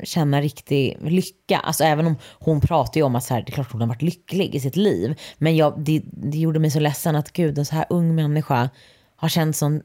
känna 0.03 0.41
riktig 0.41 0.97
lycka. 1.01 1.59
Alltså 1.59 1.83
även 1.83 2.07
om 2.07 2.15
hon 2.39 2.61
pratar 2.61 2.99
ju 2.99 3.03
om 3.03 3.15
att 3.15 3.23
så 3.23 3.33
här, 3.33 3.41
det 3.41 3.49
är 3.49 3.53
klart 3.53 3.71
hon 3.71 3.81
har 3.81 3.87
varit 3.87 4.01
lycklig 4.01 4.55
i 4.55 4.59
sitt 4.59 4.75
liv. 4.75 5.19
Men 5.37 5.55
jag, 5.55 5.73
det, 5.79 6.01
det 6.05 6.37
gjorde 6.37 6.59
mig 6.59 6.71
så 6.71 6.79
ledsen 6.79 7.15
att 7.15 7.33
gud, 7.33 7.57
en 7.57 7.65
så 7.65 7.75
här 7.75 7.85
ung 7.89 8.15
människa 8.15 8.69
har 9.15 9.29
känt 9.29 9.55
sån 9.55 9.81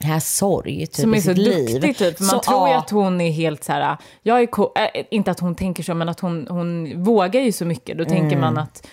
här 0.00 0.20
sorg 0.20 0.86
typ, 0.86 0.94
som 0.94 1.14
är 1.14 1.18
så 1.18 1.22
sitt 1.22 1.38
liv. 1.38 1.80
duktig 1.80 1.96
typ. 1.96 2.20
Man 2.20 2.28
Så, 2.28 2.38
tror 2.38 2.68
ju 2.68 2.72
ja. 2.72 2.78
att 2.78 2.90
hon 2.90 3.20
är 3.20 3.30
helt 3.30 3.64
så 3.64 3.72
här, 3.72 3.96
jag 4.22 4.40
är 4.42 4.48
äh, 4.96 5.04
inte 5.10 5.30
att 5.30 5.40
hon 5.40 5.54
tänker 5.54 5.82
så, 5.82 5.94
men 5.94 6.08
att 6.08 6.20
hon, 6.20 6.46
hon 6.50 7.02
vågar 7.02 7.40
ju 7.40 7.52
så 7.52 7.64
mycket. 7.64 7.98
Då 7.98 8.04
tänker 8.04 8.36
Mm. 8.36 8.40
man 8.40 8.58
att 8.58 8.86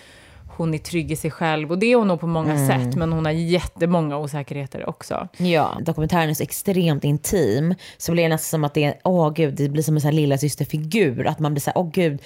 hon 0.58 0.74
är 0.74 0.78
trygg 0.78 1.12
i 1.12 1.16
sig 1.16 1.32
själv 1.32 1.72
och 1.72 1.80
det 1.80 1.86
är 1.92 1.96
hon 1.96 2.08
nog 2.08 2.20
på 2.20 2.28
många 2.28 2.54
Mm. 2.54 2.68
sätt, 2.68 2.96
men 2.96 3.12
hon 3.14 3.26
har 3.26 3.32
jättemånga 3.32 4.18
osäkerheter 4.18 4.90
också. 4.90 5.28
Ja, 5.38 5.78
dokumentären 5.82 6.30
är 6.30 6.34
så 6.34 6.44
extremt 6.44 7.04
intim. 7.04 7.76
Så 7.98 8.12
blir 8.12 8.24
det 8.24 8.30
nästan 8.30 8.58
som 8.58 8.64
att 8.64 8.74
det 8.74 8.84
är, 8.84 8.94
åh 9.04 9.34
gud, 9.34 9.54
det 9.54 9.70
blir 9.70 9.84
som 9.84 9.96
en 9.96 10.02
sån 10.02 10.08
här 10.08 10.16
lilla 10.16 10.38
systerfigur. 10.38 11.28
Att 11.28 11.40
man 11.40 11.54
blir 11.54 11.62
så 11.62 11.70
här, 11.70 11.78
åh 11.78 11.90
gud, 11.94 12.22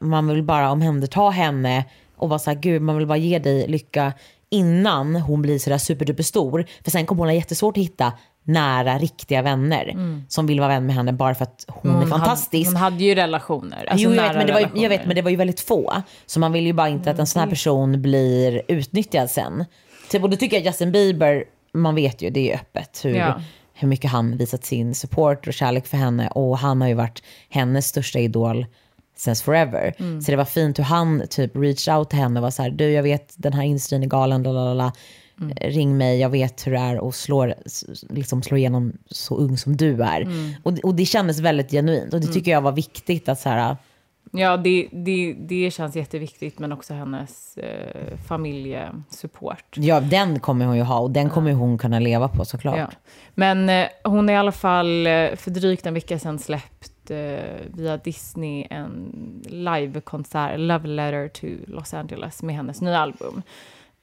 man 0.00 0.26
vill 0.28 0.42
bara 0.42 0.70
omhänderta 0.70 1.30
henne 1.30 1.84
och 2.16 2.28
vara 2.28 2.38
så 2.38 2.50
här, 2.50 2.58
gud, 2.58 2.82
man 2.82 2.96
vill 2.96 3.06
bara 3.06 3.18
ge 3.18 3.38
dig 3.38 3.68
lycka 3.68 4.12
innan 4.50 5.16
hon 5.16 5.42
blir 5.42 5.58
så 5.58 5.70
där 5.70 5.78
superduper 5.78 6.22
stor. 6.22 6.66
För 6.84 6.90
sen 6.90 7.06
kommer 7.06 7.18
hon 7.18 7.28
ha 7.28 7.34
jättesvårt 7.34 7.76
att 7.76 7.82
hitta 7.82 8.12
nära, 8.44 8.98
riktiga 8.98 9.42
vänner 9.42 9.94
som 10.28 10.46
vill 10.46 10.60
vara 10.60 10.68
vän 10.68 10.86
med 10.86 10.94
henne 10.96 11.12
bara 11.12 11.34
för 11.34 11.42
att 11.42 11.64
hon, 11.68 12.02
är 12.02 12.06
fantastisk. 12.06 12.66
Hade, 12.68 12.78
hon 12.78 12.92
hade 12.92 13.04
ju 13.04 13.14
relationer. 13.14 13.84
Alltså 13.90 14.04
jo, 14.08 14.14
jag 14.14 14.22
vet, 14.22 14.36
men 14.36 14.46
det 14.46 14.52
var, 14.52 14.60
ju- 14.60 14.82
jag 14.82 14.88
vet, 14.88 15.06
men 15.06 15.16
det 15.16 15.22
var 15.22 15.30
ju 15.30 15.36
väldigt 15.36 15.60
få. 15.60 15.92
Så 16.26 16.40
man 16.40 16.52
vill 16.52 16.66
ju 16.66 16.72
bara 16.72 16.88
inte 16.88 17.10
att 17.10 17.18
en 17.18 17.26
sån 17.26 17.40
här 17.40 17.48
person 17.48 18.02
blir 18.02 18.62
utnyttjad 18.68 19.30
sen. 19.30 19.64
Typ, 20.10 20.22
och 20.22 20.30
då 20.30 20.36
tycker 20.36 20.56
jag 20.56 20.66
Justin 20.66 20.92
Bieber, 20.92 21.44
man 21.74 21.94
vet 21.94 22.22
ju, 22.22 22.30
det 22.30 22.40
är 22.40 22.44
ju 22.44 22.52
öppet 22.52 23.00
hur, 23.04 23.14
Ja. 23.14 23.40
hur 23.74 23.88
mycket 23.88 24.10
han 24.10 24.36
visat 24.36 24.64
sin 24.64 24.94
support 24.94 25.46
och 25.46 25.54
kärlek 25.54 25.86
för 25.86 25.96
henne. 25.96 26.28
Och 26.28 26.58
han 26.58 26.80
har 26.80 26.88
ju 26.88 26.94
varit 26.94 27.22
hennes 27.50 27.86
största 27.86 28.18
idol 28.18 28.66
since 29.16 29.44
forever. 29.44 29.94
Så 30.22 30.30
det 30.30 30.36
var 30.36 30.44
fint 30.44 30.78
hur 30.78 30.84
han 30.84 31.22
typ 31.30 31.56
reached 31.56 31.94
out 31.96 32.10
till 32.10 32.18
henne 32.18 32.40
och 32.40 32.42
var 32.44 32.50
så 32.50 32.62
här, 32.62 32.70
du 32.70 32.90
jag 32.90 33.02
vet 33.02 33.34
den 33.36 33.52
här 33.52 33.62
industrin 33.62 34.02
är 34.02 34.06
galen, 34.06 34.42
lalala. 34.42 34.92
Mm. 35.40 35.54
ring 35.60 35.96
mig, 35.96 36.20
jag 36.20 36.30
vet 36.30 36.66
hur 36.66 36.72
det 36.72 36.78
är 36.78 36.98
och 36.98 37.14
slår, 37.14 37.54
liksom 38.14 38.42
slår 38.42 38.58
igenom 38.58 38.92
så 39.06 39.36
ung 39.36 39.58
som 39.58 39.76
du 39.76 40.02
är. 40.02 40.20
Mm. 40.20 40.52
Och, 40.62 40.78
och 40.82 40.94
det 40.94 41.04
kändes 41.04 41.40
väldigt 41.40 41.70
genuint 41.70 42.14
och 42.14 42.20
det 42.20 42.26
tycker 42.26 42.50
jag 42.50 42.60
var 42.60 42.72
viktigt 42.72 43.28
att 43.28 43.40
så 43.40 43.48
här, 43.48 43.76
Ja, 44.36 44.56
det, 44.56 44.88
det, 44.92 45.34
det 45.38 45.70
känns 45.70 45.96
jätteviktigt, 45.96 46.58
men 46.58 46.72
också 46.72 46.94
hennes 46.94 47.58
eh, 47.58 48.16
familjesupport. 48.28 49.64
ja 49.76 50.00
den 50.00 50.40
kommer 50.40 50.64
hon 50.64 50.76
ju 50.76 50.82
ha 50.82 50.98
och 50.98 51.10
den 51.10 51.30
kommer 51.30 51.52
hon 51.52 51.78
kunna 51.78 51.98
leva 51.98 52.28
på 52.28 52.44
såklart. 52.44 52.78
Ja. 52.78 52.90
Men 53.34 53.68
eh, 53.68 53.86
hon 54.04 54.28
har 54.28 54.34
i 54.34 54.38
alla 54.38 54.52
fall 54.52 55.06
eh, 55.06 55.36
för 55.36 55.50
drygt 55.50 55.86
en 55.86 55.94
vecka 55.94 56.18
sedan 56.18 56.38
släppt 56.38 57.10
eh, 57.10 57.16
via 57.66 57.96
Disney 57.96 58.66
en 58.70 59.12
livekonsert, 59.46 60.58
Love 60.58 60.88
Letter 60.88 61.28
to 61.28 61.46
Los 61.66 61.94
Angeles, 61.94 62.42
med 62.42 62.56
hennes 62.56 62.80
nya 62.80 62.98
album. 62.98 63.42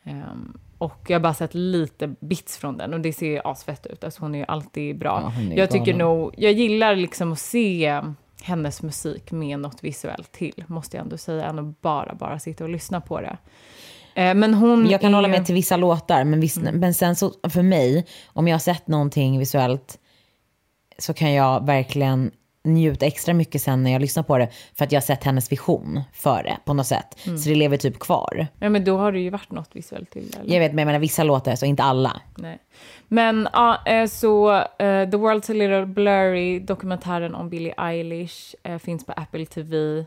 Ehm, 0.04 0.58
och 0.82 1.00
jag 1.08 1.16
har 1.16 1.20
bara 1.22 1.34
sett 1.34 1.54
lite 1.54 2.08
bits 2.20 2.58
från 2.58 2.78
den 2.78 2.94
och 2.94 3.00
det 3.02 3.14
ser 3.14 3.52
asfett 3.52 3.86
ut. 3.86 4.04
Alltså 4.04 4.22
hon 4.22 4.36
är 4.36 4.40
ju 4.40 4.46
alltid 4.48 4.98
bra. 4.98 5.34
Ja, 5.38 5.54
jag 5.56 5.70
tycker 5.72 5.94
nog, 5.94 6.34
jag 6.38 6.52
gillar 6.52 6.96
liksom 6.96 7.32
att 7.32 7.40
se 7.40 8.02
hennes 8.44 8.82
musik 8.82 9.32
med 9.32 9.60
något 9.60 9.84
visuellt 9.84 10.32
till, 10.32 10.64
måste 10.68 10.98
jag 10.98 11.04
ändå 11.04 11.18
säga, 11.18 11.46
än 11.46 11.60
att 11.60 11.82
bara, 11.82 12.16
bara 12.16 12.40
sitta 12.40 12.64
och 12.64 12.70
lyssna 12.70 13.02
på 13.02 13.22
det. 13.22 13.38
Eh, 14.16 14.34
men 14.34 14.54
hon 14.54 14.90
Jag 14.90 15.02
kan 15.02 15.12
är... 15.12 15.16
hålla 15.16 15.28
med 15.28 15.46
till 15.46 15.56
vissa 15.56 15.78
låtar, 15.78 16.24
men, 16.24 16.40
viss, 16.40 16.58
Mm. 16.58 16.80
men 16.80 16.94
sen 16.94 17.16
så 17.16 17.32
för 17.50 17.64
mig, 17.64 18.06
om 18.26 18.48
jag 18.48 18.54
har 18.56 18.60
sett 18.60 18.88
någonting 18.88 19.40
visuellt 19.40 19.98
så 20.98 21.14
kan 21.14 21.34
jag 21.34 21.66
verkligen 21.66 22.32
njuta 22.64 23.06
extra 23.06 23.34
mycket 23.34 23.62
sen 23.62 23.84
när 23.84 23.92
jag 23.92 24.02
lyssnar 24.02 24.24
på 24.24 24.38
det 24.38 24.50
för 24.74 24.86
att 24.86 24.92
jag 24.92 25.00
har 25.00 25.06
sett 25.06 25.24
hennes 25.24 25.52
vision 25.52 26.02
för 26.14 26.44
det 26.44 26.58
på 26.66 26.74
något 26.74 26.88
sätt. 26.88 27.18
Mm. 27.26 27.38
Så 27.38 27.50
det 27.50 27.56
lever 27.56 27.78
typ 27.78 28.00
kvar. 28.00 28.48
Ja, 28.60 28.70
men 28.70 28.86
då 28.86 28.98
har 28.98 29.12
det 29.12 29.20
ju 29.20 29.30
varit 29.30 29.52
något 29.52 29.70
visuellt 29.76 30.10
till. 30.10 30.36
Eller? 30.40 30.54
Jag 30.54 30.60
vet, 30.60 30.72
men 30.72 30.80
jag 30.80 30.86
menar 30.86 31.00
vissa 31.00 31.24
låtar, 31.24 31.56
så 31.56 31.66
inte 31.66 31.84
alla. 31.84 32.22
Nej. 32.36 32.60
Men 33.08 33.48
ja, 33.54 33.86
eh, 33.86 34.08
så 34.08 34.56
eh, 34.58 35.10
The 35.10 35.18
World's 35.18 35.52
a 35.52 35.54
little 35.54 35.86
blurry, 35.86 36.60
dokumentären 36.60 37.36
om 37.36 37.50
Billie 37.50 37.74
Eilish, 37.78 38.56
eh, 38.64 38.78
finns 38.78 39.06
på 39.06 39.12
Apple 39.12 39.46
TV 39.46 40.06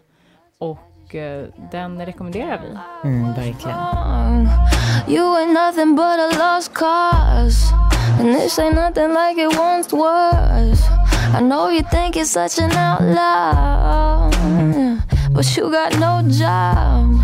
och 0.59 0.79
eh, 1.15 1.47
den 1.71 2.07
rekommenderar 2.07 2.61
vi. 2.63 2.79
Mm, 3.09 3.35
verkligen. 3.35 3.79
You 5.09 5.37
ain't 5.37 5.53
nothing 5.53 5.97
but 5.97 6.19
a 6.19 6.31
lost 6.39 6.73
cause. 6.75 7.73
And 8.21 8.35
this 8.35 8.59
ain't 8.59 8.75
nothing 8.75 9.13
like 9.13 9.37
it 9.43 9.59
once 9.59 9.93
was. 9.93 10.81
I 11.35 11.41
know 11.41 11.71
you 11.71 11.83
think 11.91 12.17
you're 12.17 12.25
such 12.25 12.59
an 12.59 12.71
outlaw. 12.73 14.31
But 15.35 15.57
you 15.57 15.71
got 15.71 15.99
no 15.99 16.23
job. 16.23 17.21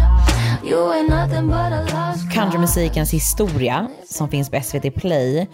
You 0.64 0.92
ain't 0.92 1.08
nothing 1.08 1.46
but 1.48 1.72
a 1.72 1.82
lost 1.82 2.24
cause. 2.24 2.34
Countrymusikens 2.34 3.12
historia 3.12 3.88
som 4.04 4.28
finns 4.28 4.50
på 4.50 4.60
SVT 4.62 4.94
Play 4.94 5.48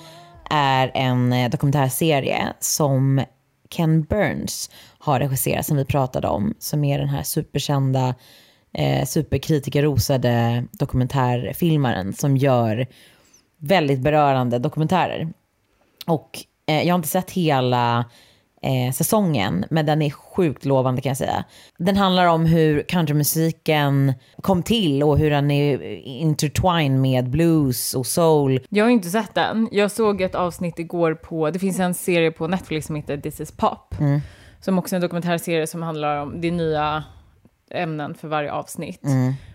är 0.51 0.91
en 0.95 1.33
eh, 1.33 1.51
dokumentärserie 1.51 2.53
som 2.61 3.25
Ken 3.77 4.03
Burns 4.03 4.71
har 4.99 5.21
regisserat 5.21 5.67
som 5.67 5.77
vi 5.77 5.85
pratade 5.85 6.29
om. 6.29 6.55
Som 6.59 6.85
är 6.85 6.99
den 6.99 7.09
här 7.09 7.23
superkända, 7.23 8.15
eh, 8.73 9.07
superkritikerrosade 9.07 10.65
dokumentärfilmaren 10.73 12.13
som 12.13 12.37
gör 12.37 12.87
väldigt 13.59 14.01
berörande 14.01 14.59
dokumentärer. 14.59 15.33
Och 16.07 16.39
eh, 16.67 16.83
jag 16.83 16.95
har 16.95 16.99
inte 16.99 17.09
sett 17.09 17.31
hela 17.31 18.05
eh, 18.67 18.93
säsongen, 18.93 19.65
men 19.71 19.87
den 19.87 20.03
är 20.03 20.11
sjukt 20.11 20.65
lovande 20.65 21.03
kan 21.03 21.11
jag 21.11 21.17
säga. 21.17 21.45
Den 21.79 21.97
handlar 21.97 22.27
om 22.27 22.47
hur 22.47 22.83
countrymusiken 22.83 24.13
kom 24.43 24.63
till 24.63 25.03
och 25.03 25.19
hur 25.19 25.31
den 25.31 25.51
är 25.51 25.83
intertwined 26.05 27.01
med 27.01 27.31
blues 27.31 27.95
och 27.95 28.07
soul. 28.07 28.61
Jag 28.69 28.85
har 28.85 28.91
inte 28.91 29.09
sett 29.09 29.35
den. 29.35 29.69
Jag 29.73 29.91
såg 29.91 30.21
ett 30.21 30.35
avsnitt 30.35 30.79
igår 30.79 31.15
på, 31.15 31.51
det 31.51 31.59
finns 31.59 31.79
en 31.79 31.95
serie 31.95 32.31
på 32.31 32.49
Netflix 32.49 32.87
som 32.87 32.97
heter 32.97 33.17
This 33.17 33.41
is 33.41 33.53
pop. 33.53 33.95
Som 34.61 34.79
också 34.79 34.95
är 34.95 34.97
en 34.97 35.03
dokumentärserie 35.03 35.67
som 35.67 35.83
handlar 35.83 36.23
om, 36.23 36.41
det 36.41 36.51
nya 36.51 37.05
ämnen 37.71 38.15
för 38.15 38.29
varje 38.29 38.53
avsnitt. 38.53 39.03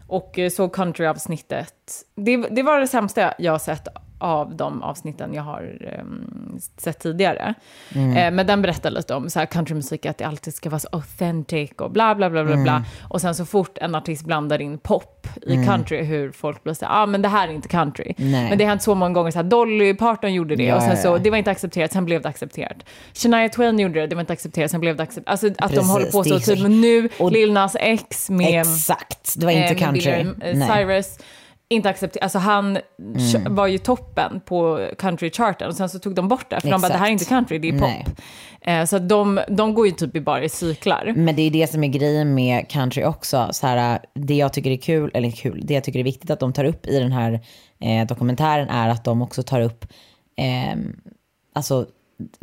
Och 0.07 0.39
eh, 0.39 0.49
såg 0.49 0.75
country-avsnittet. 0.75 1.73
Det, 2.15 2.37
det 2.37 2.63
var 2.63 2.79
det 2.79 2.87
sämsta 2.87 3.33
jag 3.37 3.51
har 3.51 3.59
sett 3.59 3.87
av 4.21 4.55
de 4.55 4.83
avsnitten 4.83 5.33
jag 5.33 5.43
har 5.43 5.77
ehm, 5.99 6.59
sett 6.77 6.99
tidigare. 6.99 7.53
Eh, 7.95 8.31
men 8.31 8.47
den 8.47 8.61
berättar 8.61 8.89
lite 8.91 9.13
om 9.15 9.29
så 9.29 9.39
här 9.39 9.45
countrymusik, 9.45 10.05
att 10.05 10.17
det 10.17 10.23
alltid 10.25 10.53
ska 10.53 10.69
vara 10.69 10.79
så 10.79 10.87
authentic 10.91 11.71
och 11.71 11.91
bla 11.91 12.15
bla 12.15 12.29
bla 12.29 12.43
bla 12.43 12.57
bla. 12.57 12.83
Och 13.09 13.21
sen 13.21 13.35
så 13.35 13.45
fort 13.45 13.77
en 13.77 13.95
artist 13.95 14.25
blandar 14.25 14.61
in 14.61 14.77
pop 14.77 15.27
i 15.41 15.65
country, 15.65 16.03
hur 16.03 16.31
folk 16.31 16.63
blir 16.63 16.73
så 16.73 16.85
här, 16.85 17.03
ah 17.03 17.05
men 17.05 17.21
det 17.21 17.27
här 17.27 17.47
är 17.47 17.51
inte 17.51 17.67
country. 17.67 18.13
Nej. 18.17 18.49
Men 18.49 18.57
det 18.57 18.63
har 18.63 18.69
hänt 18.69 18.81
så 18.81 18.95
många 18.95 19.13
gånger, 19.13 19.31
så 19.31 19.37
här, 19.37 19.43
Dolly 19.43 19.93
Parton 19.93 20.33
gjorde 20.33 20.55
det 20.55 20.63
Ja, 20.63 20.75
och 20.75 20.81
sen 20.81 20.89
ja, 20.91 20.95
så, 20.97 21.07
ja. 21.07 21.17
det 21.17 21.29
var 21.29 21.37
inte 21.37 21.51
accepterat, 21.51 21.91
sen 21.91 22.05
blev 22.05 22.21
det 22.21 22.29
accepterat. 22.29 22.77
Shania 23.13 23.49
Twain 23.49 23.79
gjorde 23.79 23.99
det, 23.99 24.07
det 24.07 24.15
var 24.15 24.21
inte 24.21 24.33
accepterat, 24.33 24.71
sen 24.71 24.79
blev 24.79 24.95
det 24.95 25.03
accepterat. 25.03 25.31
Alltså 25.31 25.47
att 25.47 25.57
de 25.57 25.67
Precis, 25.67 25.91
håller 25.91 26.11
på 26.11 26.23
så, 26.23 26.39
typ 26.39 26.67
nu, 26.67 27.09
och- 27.19 27.31
Lil 27.31 27.53
Nas 27.53 27.75
X 27.79 28.29
med... 28.29 28.61
Exakt, 28.61 29.33
det 29.37 29.45
var 29.45 29.53
inte 29.53 29.73
eh, 29.73 29.77
country. 29.77 30.01
Billie, 30.01 30.51
eh, 30.51 30.57
Nej. 30.57 30.67
Inte 31.71 31.89
accepterat, 31.89 32.23
alltså 32.23 32.39
han 32.39 32.77
kö- 33.33 33.49
var 33.49 33.67
ju 33.67 33.77
toppen 33.77 34.41
på 34.45 34.89
country-charten 34.97 35.67
och 35.67 35.75
sen 35.75 35.89
så 35.89 35.99
tog 35.99 36.15
de 36.15 36.27
bort 36.27 36.49
det, 36.49 36.61
för 36.61 36.69
de 36.71 36.81
bara 36.81 36.87
det 36.91 36.97
här 36.97 37.07
är 37.07 37.11
inte 37.11 37.23
Exakt. 37.23 37.29
country, 37.49 37.59
det 37.59 37.69
är 37.69 37.79
pop. 37.79 38.19
Eh, 38.61 38.85
så 38.85 38.99
de, 38.99 39.39
de 39.49 39.73
går 39.73 39.85
ju 39.85 39.91
typ 39.91 40.15
i 40.15 40.21
bara 40.21 40.43
i 40.43 40.49
cyklar. 40.49 41.13
Men 41.15 41.35
det 41.35 41.41
är 41.41 41.51
det 41.51 41.67
som 41.71 41.83
är 41.83 41.87
grejen 41.87 42.33
med 42.35 42.69
country 42.69 43.03
också. 43.03 43.49
Så 43.51 43.67
här, 43.67 43.99
det 44.13 44.33
jag 44.35 44.53
tycker 44.53 44.71
är 44.71 44.77
kul, 44.77 45.11
eller 45.13 45.31
kul, 45.31 45.61
det 45.63 45.73
jag 45.73 45.83
tycker 45.83 45.99
är 45.99 46.03
viktigt 46.03 46.29
att 46.29 46.39
de 46.39 46.53
tar 46.53 46.65
upp 46.65 46.87
i 46.87 46.99
den 46.99 47.11
här 47.11 47.39
eh, 47.79 48.07
dokumentären 48.07 48.69
är 48.69 48.89
att 48.89 49.03
de 49.03 49.21
också 49.21 49.43
tar 49.43 49.61
upp, 49.61 49.85
eh, 50.37 50.79
alltså 51.55 51.85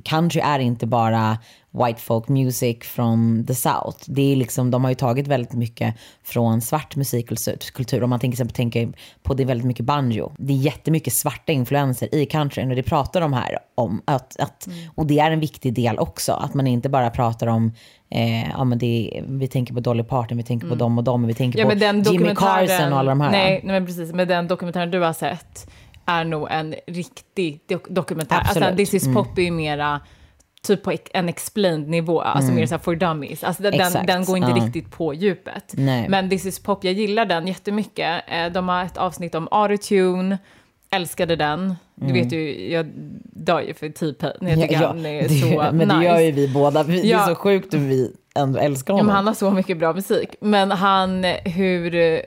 country 0.05 0.41
är 0.41 0.59
inte 0.59 0.87
bara 0.87 1.39
white 1.71 2.01
folk 2.01 2.29
music 2.29 2.79
from 2.83 3.45
the 3.47 3.55
south. 3.55 3.99
Det 4.07 4.33
är 4.33 4.37
liksom, 4.37 4.71
de 4.71 4.85
har 4.85 4.91
ju 4.91 4.95
tagit 4.95 5.27
väldigt 5.27 5.53
mycket 5.53 5.95
från 6.25 6.61
svart 6.61 6.97
musikkultur. 6.97 8.03
Om 8.03 8.11
man 8.11 8.21
tänker, 8.21 8.35
exempel, 8.35 8.55
tänker 8.55 8.93
på 9.23 9.35
det 9.35 9.43
är 9.43 9.47
väldigt 9.47 9.67
mycket 9.67 9.85
banjo. 9.85 10.33
Det 10.39 10.53
är 10.53 10.57
jättemycket 10.57 11.13
svarta 11.13 11.53
influenser 11.53 12.15
i 12.15 12.27
countryn 12.27 12.71
och 12.71 12.77
det 12.77 12.83
pratar 12.83 13.21
de 13.21 13.33
här 13.33 13.59
om. 13.75 14.03
Att, 14.05 14.41
att, 14.41 14.69
Och 14.95 15.07
det 15.07 15.19
är 15.19 15.31
en 15.31 15.41
viktig 15.41 15.75
del 15.75 15.99
också. 15.99 16.33
Att 16.33 16.55
man 16.55 16.67
inte 16.67 16.89
bara 16.89 17.11
pratar 17.11 17.47
om, 17.47 17.73
eh, 18.11 18.49
ja, 18.49 18.65
men 18.65 18.79
det 18.79 19.23
vi 19.27 19.49
tänker 19.49 19.75
på 19.75 19.81
Dolly 19.81 20.03
Parton, 20.03 20.37
vi 20.37 20.45
tänker 20.45 20.69
på 20.69 20.75
dem 20.75 20.99
och 20.99 21.05
dem, 21.05 21.27
vi 21.27 21.35
tänker 21.35 21.59
Ja, 21.59 21.67
på 21.67 22.13
Jimmy 22.13 22.35
Carson 22.35 22.93
och 22.93 22.99
alla 22.99 23.11
de 23.11 23.21
här. 23.21 23.31
Nej, 23.31 23.61
nej 23.65 23.73
men 23.73 23.87
precis. 23.87 24.13
Men 24.13 24.29
den 24.29 24.49
dokumentären 24.49 24.91
du 24.91 25.01
har 25.01 25.13
sett 25.13 25.69
är 26.09 26.25
nog 26.25 26.49
en 26.51 26.75
riktig 26.87 27.61
dok- 27.69 27.87
dokumentär. 27.89 28.37
Alltså, 28.37 28.59
Absolut. 28.59 28.77
This 28.77 28.95
is 28.95 29.15
pop 29.15 29.39
är 29.39 29.43
ju 29.43 29.51
mera 29.51 30.01
typ 30.63 30.83
på 30.83 30.93
en 31.15 31.29
explained 31.29 31.89
nivå, 31.89 32.21
alltså 32.21 32.53
mer 32.53 32.67
så 32.67 32.79
for 32.79 32.95
dummies. 32.97 33.45
Alltså 33.45 33.63
den, 33.63 34.07
den, 34.07 34.25
går 34.25 34.37
inte 34.37 34.51
ja. 34.51 34.65
riktigt 34.67 34.91
på 34.91 35.15
djupet. 35.15 35.65
Nej. 35.73 36.09
Men 36.09 36.31
This 36.31 36.47
is 36.47 36.59
pop, 36.63 36.85
jag 36.85 36.95
gillar 36.95 37.27
den 37.27 37.47
jättemycket. 37.47 38.23
Eh, 38.29 38.47
De 38.53 38.69
har 38.69 38.85
ett 38.85 38.97
avsnitt 38.97 39.35
om 39.35 39.49
autotune, 39.51 40.39
älskade 40.91 41.37
den. 41.37 41.75
Du 41.95 42.13
vet 42.13 42.33
ju, 42.33 42.71
jag 42.71 42.87
dör 43.23 43.61
ju 43.61 43.75
för 43.75 43.89
T-Pain. 43.89 44.33
Jag 44.41 44.61
tycker 44.61 44.77
han 44.77 45.07
är 45.07 45.23
det, 45.29 45.29
så 45.29 45.47
men 45.47 45.77
nice. 45.79 45.95
det 45.99 46.05
gör 46.05 46.19
ju 46.21 46.31
vi 46.33 46.49
båda. 46.49 46.83
Vi, 46.83 47.01
Det 47.03 47.09
Ja. 47.09 47.23
är 47.23 47.27
så 47.29 47.35
sjukt 47.35 47.75
hur 47.75 47.79
vi 47.89 48.13
ändå 48.37 48.59
älskar 48.59 48.93
Ja, 48.93 48.95
honom. 48.95 49.07
men 49.07 49.17
han 49.17 49.27
har 49.27 49.35
så 49.35 49.51
mycket 49.51 49.79
bra 49.79 49.93
musik. 49.93 50.29
Men 50.41 50.71
han, 50.71 51.25
hur, 51.45 52.23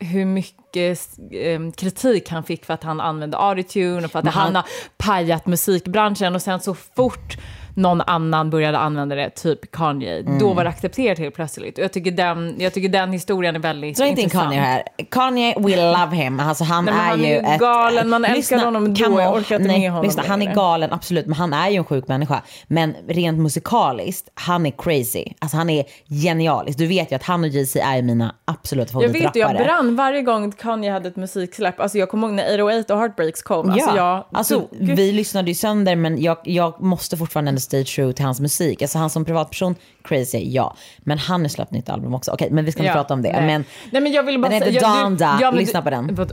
hur 0.00 0.24
mycket 0.24 1.08
eh, 1.32 1.60
kritik 1.76 2.28
han 2.30 2.44
fick 2.44 2.64
för 2.64 2.74
att 2.74 2.82
han 2.82 3.00
använde 3.00 3.38
autotune 3.38 4.04
och 4.04 4.10
för 4.10 4.18
att 4.18 4.24
han, 4.24 4.34
han- 4.34 4.54
har 4.54 4.64
pajat 4.96 5.46
musikbranschen. 5.46 6.34
Och 6.34 6.42
sen 6.42 6.60
så 6.60 6.74
fort 6.74 7.36
någon 7.80 8.00
annan 8.00 8.50
började 8.50 8.78
använda 8.78 9.14
det, 9.16 9.30
typ 9.30 9.70
Kanye, 9.72 10.18
Mm. 10.20 10.38
då 10.38 10.52
var 10.52 10.64
det 10.64 10.70
accepterat 10.70 11.18
helt 11.18 11.34
plötsligt. 11.34 11.78
Och 11.78 11.84
jag 11.84 11.92
tycker 11.92 12.10
den, 12.10 12.54
jag 12.58 12.72
tycker 12.74 12.88
den 12.88 13.12
historien 13.12 13.56
är 13.56 13.60
väldigt 13.60 13.96
Dra 13.96 14.06
inte 14.06 14.20
in 14.20 14.24
intressant. 14.24 14.48
Kanye 14.50 14.60
här. 14.60 14.82
Kanye, 15.10 15.54
we 15.58 15.76
love 15.92 16.16
him. 16.16 16.40
Alltså, 16.40 16.64
han 16.64 16.84
Nej, 16.84 16.94
är 16.94 16.98
han 16.98 17.24
är 17.24 17.28
ju 17.28 17.36
ett... 17.36 17.60
galen. 17.60 18.08
Man 18.08 18.24
älskar 18.24 18.64
honom 18.64 18.94
då. 18.94 19.20
Jag 19.20 19.34
orkar 19.36 19.56
inte 19.56 19.68
Nej, 19.68 19.80
med 19.80 19.90
honom 19.90 20.04
Lyssna, 20.04 20.22
han 20.28 20.42
är 20.42 20.54
galen, 20.54 20.92
absolut. 20.92 21.26
Men 21.26 21.34
han 21.34 21.52
är 21.52 21.68
ju 21.70 21.76
en 21.76 21.84
sjuk 21.84 22.08
människa. 22.08 22.42
Men 22.66 22.94
rent 23.08 23.38
musikaliskt, 23.38 24.28
han 24.34 24.66
är 24.66 24.70
crazy. 24.70 25.24
Alltså 25.38 25.56
han 25.56 25.70
är 25.70 25.84
genialisk. 26.08 26.78
Du 26.78 26.86
vet 26.86 27.12
ju 27.12 27.16
att 27.16 27.22
han 27.22 27.40
och 27.44 27.48
Jay-Z 27.48 27.80
är 27.84 28.02
mina 28.02 28.34
absoluta 28.44 28.92
Jag 29.02 29.08
vet 29.08 29.16
ju, 29.16 29.20
jag 29.22 29.32
favoritrappare. 29.32 29.64
brann 29.64 29.96
varje 29.96 30.22
gång 30.22 30.52
Kanye 30.52 30.92
hade 30.92 31.08
ett 31.08 31.16
musiksläpp. 31.16 31.80
Alltså 31.80 31.98
jag 31.98 32.08
kommer 32.08 32.26
ihåg 32.26 32.36
när 32.36 32.44
808 32.62 32.94
och 32.94 33.00
Heartbreaks 33.00 33.42
kom. 33.42 33.70
Alltså 33.70 33.96
jag 33.96 34.24
alltså, 34.32 34.68
vi 34.70 35.12
lyssnade 35.12 35.48
ju 35.50 35.54
sönder 35.54 35.96
men 35.96 36.22
jag, 36.22 36.36
jag 36.44 36.82
måste 36.82 37.16
fortfarande 37.16 37.48
stay 37.70 37.84
true 37.84 38.12
till 38.12 38.24
hans 38.24 38.40
musik. 38.40 38.82
Alltså 38.82 38.98
han 38.98 39.10
som 39.10 39.24
privatperson, 39.24 39.74
crazy, 40.04 40.38
ja. 40.38 40.76
Men 40.98 41.18
han 41.18 41.40
har 41.40 41.48
släppt 41.48 41.70
nytt 41.70 41.88
album 41.88 42.14
också. 42.14 42.30
Okej, 42.32 42.48
men 42.50 42.64
vi 42.64 42.72
ska 42.72 42.80
inte 42.80 42.88
Ja, 42.88 42.94
prata 42.94 43.14
om 43.14 43.22
det. 43.22 43.32
Nej. 43.32 43.46
Men 43.46 43.64
nej 43.92 44.02
men 44.02 44.12
jag 44.12 44.22
vill 44.22 44.38
bara 44.40 44.48
den 44.48 44.62
heter 44.62 44.72
jag- 44.72 45.02
Donda. 45.04 45.38
men 45.42 45.54
Lyssna 45.54 45.82
på 45.82 45.90
den. 45.90 46.18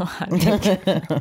Åh, 0.00 0.08
herregud. 0.18 1.12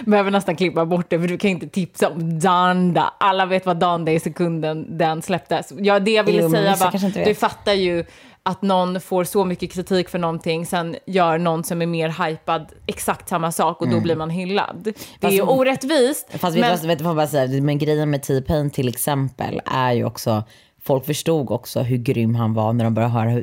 Behöver 0.06 0.30
nästan 0.30 0.56
klippa 0.56 0.86
bort 0.86 1.06
det 1.08 1.20
för 1.20 1.28
du 1.28 1.38
kan 1.38 1.50
inte 1.50 1.68
tipsa 1.68 2.08
om 2.08 2.38
Donda. 2.40 3.14
Alla 3.20 3.46
vet 3.46 3.66
vad 3.66 3.76
Donda 3.76 4.12
är 4.12 4.16
i 4.16 4.20
sekunden 4.20 4.98
den 4.98 5.22
släpptes. 5.22 5.72
Ja, 5.78 5.98
det 5.98 6.10
jag 6.10 6.24
ville 6.24 6.42
Jo, 6.42 6.50
säga 6.50 6.76
var, 6.76 7.24
du 7.24 7.34
fattar 7.34 7.72
ju 7.72 8.04
att 8.44 8.62
någon 8.62 9.00
får 9.00 9.24
så 9.24 9.44
mycket 9.44 9.72
kritik 9.72 10.08
för 10.08 10.18
någonting, 10.18 10.66
sen 10.66 10.96
gör 11.06 11.38
någon 11.38 11.64
som 11.64 11.82
är 11.82 11.86
mer 11.86 12.24
hypad 12.26 12.72
exakt 12.86 13.28
samma 13.28 13.52
sak 13.52 13.80
och 13.80 13.88
då 13.88 14.00
blir 14.00 14.16
man 14.16 14.30
hyllad. 14.30 14.76
Det 14.82 14.90
är 14.90 15.20
Fast- 15.20 15.34
ju 15.34 15.42
orättvist. 15.42 16.30
Fast 16.38 16.56
vet, 16.56 16.60
men- 16.60 16.78
men... 16.78 16.88
vet 16.88 16.98
du 16.98 17.04
bara 17.04 17.26
säga, 17.26 17.62
men 17.62 17.78
grejen 17.78 18.10
med 18.10 18.22
T-Pain 18.22 18.70
till 18.70 18.88
exempel 18.88 19.60
är 19.64 19.92
ju 19.92 20.04
också, 20.04 20.44
folk 20.82 21.04
förstod 21.06 21.50
också 21.50 21.80
hur 21.80 21.96
grym 21.96 22.34
han 22.34 22.54
var 22.54 22.72
när 22.72 22.84
de 22.84 22.94
började 22.94 23.12
höra 23.14 23.28
hur 23.30 23.42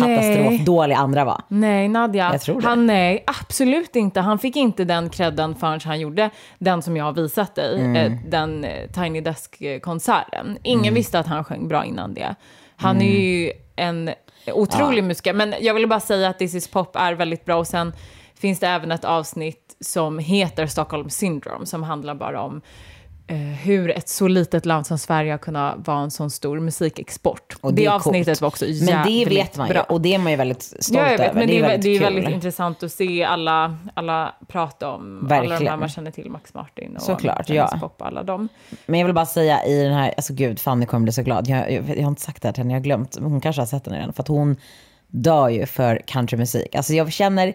katastrofdålig 0.00 0.94
andra 0.94 1.24
var. 1.24 1.42
Nej, 1.48 1.88
Nadja. 1.88 2.30
Jag 2.32 2.40
tror 2.40 2.60
det. 2.60 2.66
Han, 2.66 2.86
nej, 2.86 3.24
absolut 3.26 3.96
inte. 3.96 4.20
Han 4.20 4.38
fick 4.38 4.56
inte 4.56 4.84
den 4.84 5.10
credden 5.10 5.54
förrän 5.54 5.80
han 5.84 6.00
gjorde 6.00 6.30
den 6.58 6.82
som 6.82 6.96
jag 6.96 7.04
har 7.04 7.12
visat 7.12 7.54
dig, 7.54 7.80
Mm. 7.80 7.96
eh, 8.12 8.18
den 8.28 8.64
eh, 8.64 8.90
Tiny 8.90 9.20
Desk-konserten. 9.20 10.58
Ingen 10.62 10.84
Mm. 10.84 10.94
visste 10.94 11.18
att 11.18 11.26
han 11.26 11.44
sjöng 11.44 11.68
bra 11.68 11.84
innan 11.84 12.14
det. 12.14 12.34
Han 12.76 13.02
är 13.02 13.20
ju 13.20 13.52
en 13.76 14.10
otrolig 14.46 15.04
musiker. 15.04 15.32
Men 15.32 15.54
jag 15.60 15.74
ville 15.74 15.86
bara 15.86 16.00
säga 16.00 16.28
att 16.28 16.38
This 16.38 16.54
is 16.54 16.68
pop 16.68 16.96
är 16.96 17.12
väldigt 17.12 17.44
bra. 17.44 17.56
Och 17.56 17.66
sen 17.66 17.92
finns 18.34 18.60
det 18.60 18.68
även 18.68 18.92
ett 18.92 19.04
avsnitt 19.04 19.76
som 19.80 20.18
heter 20.18 20.66
Stockholm 20.66 21.10
Syndrome, 21.10 21.66
som 21.66 21.82
handlar 21.82 22.14
bara 22.14 22.42
om 22.42 22.60
hur 23.36 23.90
ett 23.90 24.08
så 24.08 24.28
litet 24.28 24.66
land 24.66 24.86
som 24.86 24.98
Sverige 24.98 25.30
har 25.30 25.38
kunnat 25.38 25.86
vara 25.86 25.98
en 25.98 26.10
sån 26.10 26.30
stor 26.30 26.60
musikexport. 26.60 27.56
Och 27.60 27.74
det 27.74 27.86
är 27.86 27.90
avsnittet 27.90 28.26
coolt. 28.26 28.40
var 28.40 28.48
också 28.48 28.64
Men 28.64 28.74
jävligt 28.74 29.28
det 29.28 29.34
vet 29.34 29.56
man 29.56 29.68
ju 29.68 29.74
bra. 29.74 29.82
och 29.82 30.00
det 30.00 30.14
är 30.14 30.18
man 30.18 30.32
ju 30.32 30.36
väldigt 30.36 30.62
stolt 30.62 30.88
Ja, 30.90 31.10
jag 31.10 31.18
vet, 31.18 31.20
över. 31.20 31.34
men 31.38 31.46
det 31.46 31.58
är, 31.58 31.62
väldigt 31.62 31.82
det 31.82 31.96
är 31.96 32.00
väldigt 32.00 32.28
intressant 32.28 32.82
att 32.82 32.92
se 32.92 33.24
alla, 33.24 33.76
alla 33.94 34.34
prata 34.48 34.88
om 34.90 35.00
alla 35.30 35.40
de 35.42 35.48
Verkligen. 35.48 35.70
här 35.72 35.76
man 35.76 35.88
känner 35.88 36.10
till, 36.10 36.30
Max 36.30 36.54
Martin 36.54 36.96
och 36.96 37.02
Såklart, 37.02 37.48
ja. 37.50 37.78
Pop, 37.80 38.02
alla 38.02 38.22
dem. 38.22 38.48
Men 38.86 39.00
jag 39.00 39.06
vill 39.06 39.14
bara 39.14 39.26
säga 39.26 39.64
i 39.64 39.82
den 39.82 39.92
här, 39.92 40.14
alltså 40.16 40.32
gud, 40.34 40.60
Fanny 40.60 40.86
kommer 40.86 41.04
bli 41.04 41.12
så 41.12 41.22
glad. 41.22 41.48
Jag, 41.48 41.72
jag, 41.72 41.88
jag 41.88 42.02
har 42.02 42.08
inte 42.08 42.22
sagt 42.22 42.42
det 42.42 42.48
här 42.48 42.52
till 42.52 42.60
henne, 42.62 42.72
jag 42.72 42.78
har 42.80 42.84
glömt. 42.84 43.16
Hon 43.20 43.40
kanske 43.40 43.62
har 43.62 43.66
sett 43.66 43.84
den 43.84 43.94
redan. 43.94 44.12
För 44.12 44.22
att 44.22 44.28
hon 44.28 44.56
dör 45.08 45.48
ju 45.48 45.66
för 45.66 46.02
countrymusik. 46.06 46.74
Alltså 46.74 46.92
jag 46.92 47.12
känner 47.12 47.54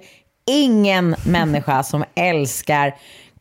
ingen 0.51 1.15
människa 1.27 1.83
som 1.83 2.03
älskar 2.15 2.95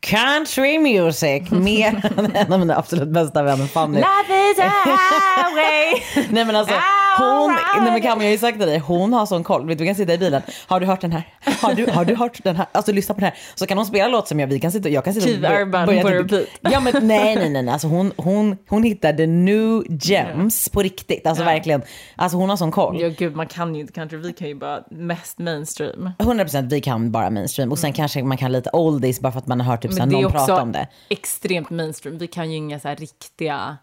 country 0.05 0.79
music 0.79 1.51
mer 1.51 2.11
än 2.19 2.37
en 2.37 2.53
av 2.53 2.61
mina 2.61 2.77
absolut 2.77 3.09
bästa 3.09 3.43
vänner 3.43 3.67
Fanny. 3.67 3.95
Love 3.99 4.51
is 4.51 4.59
a 4.59 4.73
highway! 4.85 6.03
Nej 6.31 6.45
men 6.45 6.57
alltså, 6.57 6.75
hon, 7.19 7.57
nej 7.83 7.93
men 7.93 8.03
Kam, 8.03 8.21
jag 8.21 8.27
har 8.27 8.33
ju 8.33 8.39
sagt 8.39 8.59
till 8.59 8.67
dig, 8.69 8.79
hon 8.79 9.13
har 9.13 9.27
sån 9.27 9.45
koll. 9.45 9.67
Vet 9.67 9.81
vi 9.81 9.87
kan 9.87 9.95
sitta 9.95 10.15
i 10.15 10.19
bilen. 10.19 10.43
Har 10.67 10.81
du 10.81 10.87
hört 10.87 11.01
den 11.01 11.13
här? 11.13 11.29
Har 11.63 11.75
du, 11.75 11.87
har 11.91 12.05
du 12.05 12.15
hört 12.17 12.41
den 12.45 12.57
här? 12.57 12.67
Alltså 12.73 12.93
lyssna 12.93 13.15
på 13.15 13.21
den 13.21 13.29
här. 13.31 13.39
Så 13.55 13.67
kan 13.67 13.77
hon 13.79 13.87
spela 13.87 14.09
låt 14.09 14.29
som 14.29 14.41
jag, 14.41 14.47
vi 14.47 14.61
kan 14.61 14.73
sitta, 14.73 14.89
jag 14.89 15.05
kan 15.05 15.15
sitta 15.15 15.27
Keith 15.27 15.41
börja- 15.43 15.63
Urban 15.63 15.87
på 15.87 15.93
typ- 15.93 16.05
repeat. 16.05 16.49
Ja 16.61 16.81
men 16.81 16.93
nej 17.07 17.37
nej 17.37 17.51
nej, 17.51 17.63
nej. 17.63 17.73
Alltså, 17.73 17.89
hon, 17.89 18.13
hon, 18.17 18.57
hon 18.69 18.83
hittar 18.83 19.13
the 19.13 19.27
new 19.27 19.83
gems 19.89 20.69
på 20.69 20.83
riktigt. 20.83 21.27
Alltså 21.27 21.45
verkligen, 21.45 21.83
alltså 22.17 22.39
hon 22.39 22.49
har 22.51 22.57
sån 22.57 22.71
koll. 22.71 23.01
ja, 23.01 23.09
gud, 23.19 23.37
man 23.37 23.47
kan 23.47 23.75
ju 23.75 23.81
inte 23.81 23.93
country, 23.93 24.19
vi 24.19 24.33
kan 24.33 24.49
ju 24.49 24.55
bara 24.55 24.81
mest 24.91 25.39
mainstream. 25.39 26.11
100% 26.19 26.69
vi 26.71 26.81
kan 26.81 27.11
bara 27.13 27.31
mainstream 27.31 27.73
och 27.73 27.79
sen 27.79 27.93
kanske 27.93 28.23
man 28.23 28.37
kan 28.37 28.53
lite 28.53 28.71
oldies 28.73 29.21
bara 29.21 29.33
för 29.33 29.39
att 29.39 29.47
man 29.47 29.61
har 29.61 29.67
hört 29.73 29.83
typ, 29.83 29.93
såhär, 29.93 30.05
Mm. 30.05 30.13
Men 30.13 30.19
det 30.19 30.21
är 30.21 30.23
någon 30.23 30.33
prata 30.33 30.53
också 30.53 30.63
om 30.63 30.73
det. 30.73 30.89
extremt 31.09 31.71
mainstream. 31.71 32.19
Vi 32.19 32.27
kan 32.27 32.51
ju 32.51 32.57
inga 32.57 32.81
så 32.81 32.89
här 32.89 32.97
riktiga... 32.97 33.77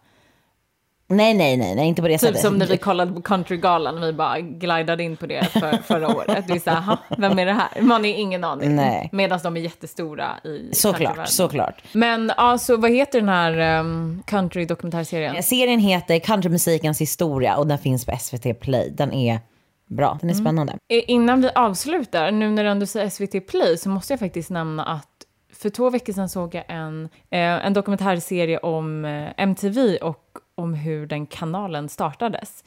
Nej 1.12 1.34
nej 1.34 1.58
nej, 1.58 1.76
nej 1.76 1.88
inte 1.88 2.02
på 2.02 2.08
det 2.08 2.14
Typ 2.14 2.22
sättet. 2.22 2.42
som 2.42 2.58
när 2.58 2.66
vi 2.68 2.78
kollade 2.78 3.14
på 3.14 3.22
Countrygalan, 3.22 4.02
vi 4.02 4.14
bara 4.14 4.40
glidade 4.40 5.04
in 5.04 5.18
på 5.18 5.26
det 5.26 5.46
för, 5.46 5.78
förra 5.84 6.08
året. 6.16 6.48
Det 6.48 6.54
är 6.54 6.60
så 6.60 6.70
här, 6.70 6.82
"Ha, 6.82 6.98
vem 7.18 7.40
är 7.40 7.46
det 7.46 7.54
här? 7.54 7.82
Man 7.82 8.02
har 8.02 8.08
ingen 8.10 8.44
aning. 8.44 8.76
Nej. 8.76 9.10
Medan 9.12 9.40
de 9.44 9.58
är 9.58 9.62
jättestora 9.62 10.30
i 10.44 10.70
Såklart, 10.76 11.28
såklart. 11.28 11.84
Men 11.94 12.30
alltså, 12.38 12.78
vad 12.78 12.92
heter 12.92 13.20
den 13.20 13.30
här 13.30 13.80
um, 13.80 14.24
country-dokumentärserien? 14.28 15.44
Serien 15.44 15.80
heter 15.80 16.20
Countrymusikens 16.20 17.02
historia 17.02 17.56
och 17.58 17.68
den 17.68 17.78
finns 17.78 18.06
på 18.06 18.18
SVT 18.20 18.54
Play. 18.60 18.94
Den 18.98 19.14
är 19.14 19.40
bra, 19.90 20.18
den 20.22 20.30
är 20.30 20.34
Mm. 20.34 20.46
spännande. 20.46 20.74
Eh, 20.74 21.02
Innan 21.08 21.42
vi 21.42 21.50
avslutar, 21.56 22.32
nu 22.32 22.50
när 22.52 22.64
du 22.64 22.70
ändå 22.70 22.86
säger 22.86 23.10
SVT 23.10 23.40
Play, 23.48 23.78
så 23.78 23.90
måste 23.90 24.14
jag 24.14 24.20
faktiskt 24.20 24.50
nämna 24.50 24.84
att 24.86 25.08
för 25.62 25.70
två 25.70 25.90
veckor 25.90 26.14
sedan 26.14 26.30
såg 26.30 26.56
jag 26.56 26.64
en, 26.68 27.10
eh, 27.30 27.66
en 27.66 27.74
dokumentärserie 27.74 28.58
om 28.58 29.06
eh, 29.06 29.30
MTV 29.38 29.98
och 29.98 30.38
om 30.56 30.74
hur 30.74 31.08
den 31.08 31.26
kanalen 31.26 31.90
startades. 31.90 32.64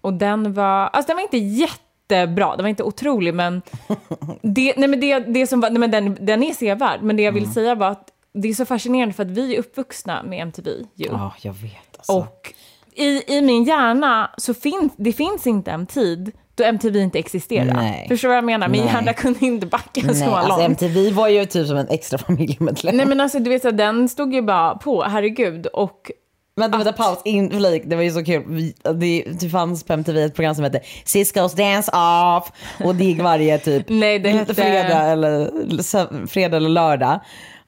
Och 0.00 0.12
den 0.12 0.52
var, 0.52 0.86
alltså 0.86 1.06
den 1.06 1.16
var 1.16 1.22
inte 1.22 1.38
jättebra, 1.38 2.56
den 2.56 2.64
var 2.64 2.68
inte 2.68 2.82
otrolig, 2.82 3.34
men 3.34 3.62
det, 4.42 4.74
nej 4.76 4.88
men 4.88 5.00
det, 5.00 5.18
det 5.18 5.46
som 5.46 5.60
var, 5.60 5.70
nej 5.70 5.78
men 5.78 5.90
den, 5.90 6.18
den 6.20 6.42
är 6.42 6.54
sevärd, 6.54 7.02
men 7.02 7.16
det 7.16 7.22
jag 7.22 7.32
vill 7.32 7.52
säga 7.52 7.74
var 7.74 7.88
att 7.88 8.08
det 8.32 8.48
är 8.48 8.54
så 8.54 8.64
fascinerande 8.64 9.14
för 9.14 9.22
att 9.22 9.30
vi 9.30 9.54
är 9.54 9.58
uppvuxna 9.58 10.22
med 10.22 10.40
MTV 10.42 10.70
ju. 10.94 11.06
Ja, 11.06 11.34
jag 11.42 11.52
vet. 11.52 11.96
Alltså. 11.96 12.12
Och 12.12 12.54
i, 12.94 13.36
i 13.36 13.42
min 13.42 13.64
hjärna 13.64 14.30
så 14.36 14.54
finns 14.54 14.92
det 14.96 15.12
finns 15.12 15.46
inte 15.46 15.70
en 15.70 15.86
tid 15.86 16.32
då 16.54 16.64
MTV 16.64 17.00
inte 17.00 17.18
existerar. 17.18 17.74
Nej. 17.74 18.06
Förstår 18.08 18.28
du 18.28 18.30
vad 18.30 18.36
jag 18.36 18.44
menar? 18.44 18.68
Min 18.68 18.84
Nej. 18.84 18.92
hjärna 18.94 19.12
kunde 19.12 19.46
inte 19.46 19.66
backa 19.66 20.00
Nej, 20.04 20.14
så 20.14 20.30
alltså 20.30 20.48
långt. 20.48 20.62
MTV 20.82 21.10
var 21.10 21.28
ju 21.28 21.46
typ 21.46 21.66
som 21.68 21.76
en 21.76 21.88
extra 21.88 22.18
familjemedlem. 22.18 22.96
Nej 22.96 23.06
men 23.06 23.20
alltså 23.20 23.38
du 23.38 23.50
vet, 23.50 23.62
så 23.62 23.70
den 23.70 24.08
stod 24.08 24.34
ju 24.34 24.42
bara 24.42 24.74
på, 24.74 25.02
herregud. 25.02 25.66
Och 25.66 26.10
Vänta, 26.56 26.78
vänta, 26.78 26.92
paus, 26.92 27.18
inflik. 27.24 27.82
Det 27.86 27.96
var 27.96 28.02
ju 28.02 28.10
så 28.10 28.24
kul. 28.24 28.42
Vi, 28.46 28.74
det, 28.94 29.24
det 29.40 29.48
fanns 29.48 29.84
på 29.84 29.92
MTV 29.92 30.22
ett 30.22 30.34
program 30.34 30.54
som 30.54 30.64
hette 30.64 30.80
Cisco's 31.04 31.56
Dance 31.56 31.90
Off. 31.92 32.52
Och 32.84 32.94
det 32.94 33.04
gick 33.04 33.22
varje 33.22 33.58
typ 33.58 33.86
Nej, 33.88 34.18
det 34.18 34.28
hette- 34.28 34.54
fredag, 34.54 35.02
eller, 35.02 36.26
fredag 36.26 36.56
eller 36.56 36.68
lördag. 36.68 37.20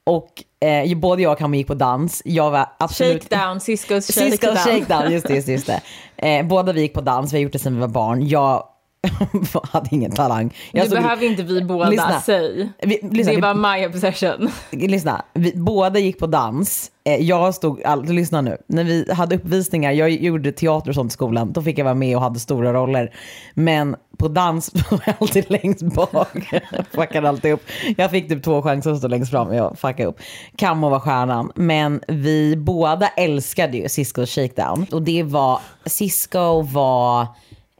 Och 0.03 0.65
eh, 0.67 0.97
både 0.97 1.21
jag 1.21 1.31
och 1.31 1.37
Kammo 1.37 1.55
gick 1.55 1.67
på 1.67 1.73
dans. 1.73 2.21
Jag 2.25 2.51
var 2.51 2.65
absolut... 2.79 3.23
shakedown, 3.23 3.57
Cisco's 3.57 4.01
Cisco 4.01 4.21
shakedown. 4.21 4.55
shakedown, 4.57 5.11
just 5.11 5.27
det. 5.27 5.33
Just 5.35 5.47
det, 5.47 5.53
just 5.53 5.67
det. 5.67 5.81
Eh, 6.17 6.45
båda 6.45 6.73
vi 6.73 6.81
gick 6.81 6.93
på 6.93 7.01
dans, 7.01 7.33
vi 7.33 7.37
har 7.37 7.43
gjort 7.43 7.53
det 7.53 7.59
sedan 7.59 7.73
vi 7.75 7.79
var 7.81 7.87
barn. 7.87 8.27
Jag 8.27 8.63
hade 9.71 9.87
ingen 9.91 10.11
talang. 10.11 10.53
Jag 10.71 10.83
Nu 10.83 10.89
såg- 10.89 10.97
behöver 11.01 11.25
inte 11.25 11.43
vi 11.43 11.61
båda 11.61 11.89
Lyssna. 11.89 12.21
säga. 12.21 12.69
vi, 12.81 12.99
lyssna, 13.11 13.31
Det 13.31 13.35
vi, 13.35 13.41
var 13.41 13.77
my 13.77 13.85
obsession. 13.87 14.49
lyssna, 14.71 15.25
vi 15.33 15.53
båda 15.55 15.99
gick 15.99 16.19
på 16.19 16.27
dans. 16.27 16.91
Eh, 17.07 17.15
jag 17.21 17.55
stod, 17.55 17.83
all, 17.83 18.05
lyssna 18.05 18.41
nu, 18.41 18.57
när 18.67 18.83
vi 18.83 19.11
hade 19.13 19.35
uppvisningar, 19.35 19.91
jag 19.91 20.11
gjorde 20.11 20.51
teater 20.51 20.89
och 20.89 20.95
sånt 20.95 21.11
i 21.11 21.13
skolan, 21.13 21.51
då 21.53 21.61
fick 21.61 21.77
jag 21.77 21.83
vara 21.83 21.93
med 21.95 22.15
och 22.15 22.21
hade 22.23 22.39
stora 22.39 22.73
roller. 22.73 23.13
Men 23.53 23.95
på 24.17 24.27
dans 24.27 24.71
var 24.91 24.99
jag 25.05 25.15
alltid 25.19 25.45
längst 25.51 25.81
bak. 25.81 26.53
Fuckade 26.91 27.29
alltid 27.29 27.53
upp. 27.53 27.63
Jag 27.97 28.11
fick 28.11 28.29
typ 28.29 28.43
två 28.43 28.61
chanser 28.61 28.91
att 28.91 28.97
stå 28.97 29.07
längst 29.07 29.31
fram, 29.31 29.53
jag 29.53 29.79
fuckade 29.79 30.05
upp. 30.05 30.19
Kammo 30.55 30.89
var 30.89 30.99
stjärnan, 30.99 31.51
men 31.55 32.01
vi 32.07 32.55
båda 32.57 33.07
älskade 33.07 33.77
ju 33.77 33.89
Cisco 33.89 34.25
Shakedown. 34.25 34.85
Och 34.91 35.01
det 35.01 35.23
var, 35.23 35.59
Cisco 35.85 36.61
var 36.61 37.27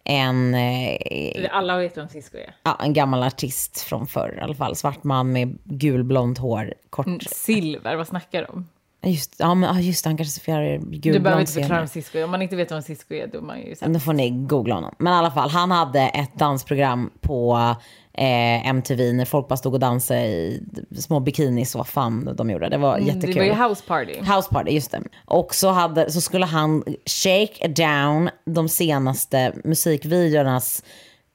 en 0.06 0.54
eh, 0.56 1.50
Alla 1.52 1.78
vet 1.78 1.98
vem 1.98 2.08
Cisco 2.08 2.38
är. 2.38 2.56
ja, 2.64 2.78
en 2.84 2.94
gammal 2.94 3.24
artist 3.24 3.82
från 3.82 4.08
förr 4.08 4.36
i 4.38 4.42
alla 4.42 4.56
fall. 4.56 4.76
Svart 4.76 5.04
man 5.04 5.32
med 5.32 5.58
gulblont 5.64 6.38
hår, 6.38 6.74
kort. 6.90 7.06
Mm, 7.06 7.20
Silver, 7.20 7.96
vad 7.96 8.08
snackar 8.08 8.40
du 8.42 8.46
om? 8.48 8.68
Just, 9.06 9.36
ja, 9.40 9.54
men, 9.56 9.82
just 9.82 10.06
han 10.06 10.18
kanske 10.18 10.42
firar 10.42 10.78
Du 10.78 10.98
gulblont 10.98 11.24
behöver 11.24 11.42
inte 11.42 11.54
förklara 11.54 11.80
vem 11.80 11.88
Cisco. 11.88 12.24
Om 12.24 12.32
man 12.32 12.42
inte 12.42 12.56
vet 12.56 12.72
vem 12.72 12.82
Cisco 12.82 13.14
är, 13.14 13.28
då 13.28 13.38
är 13.38 13.42
man 13.42 13.60
ju... 13.60 13.76
Då 13.82 14.00
får 14.00 14.14
ni 14.14 14.30
googla 14.30 14.76
honom. 14.76 14.96
Men 14.98 15.14
i 15.14 15.16
alla 15.16 15.32
fall, 15.32 15.50
han 15.50 15.72
hade 15.72 16.02
ett 16.02 16.34
dansprogram 16.34 17.12
på 17.22 17.76
eh, 18.18 18.68
MTV 18.68 19.14
när 19.14 19.26
folk 19.26 19.48
bara 19.48 19.58
stod 19.58 19.74
och 19.74 19.80
dansade 19.80 20.26
i 20.26 20.64
små 21.00 21.20
bikinis 21.20 21.76
och 21.76 21.80
vad 21.80 21.88
fan 21.88 22.30
de 22.36 22.50
gjorde. 22.50 22.70
Det 22.70 22.78
var 22.78 22.98
jättekul. 22.98 23.24
Mm, 23.24 23.34
Det 23.48 23.54
var 23.54 23.64
ju 23.66 23.70
House 23.70 23.84
Party. 23.88 24.14
House 24.20 24.50
party, 24.52 24.72
just 24.72 24.92
det. 24.92 25.02
Och 25.26 25.56
så, 25.56 25.70
hade, 25.70 26.12
så 26.12 26.22
skulle 26.22 26.46
han 26.46 26.84
shake 27.06 27.68
down 27.68 28.30
de 28.46 28.70
senaste 28.70 29.54
musikvideornas 29.64 30.84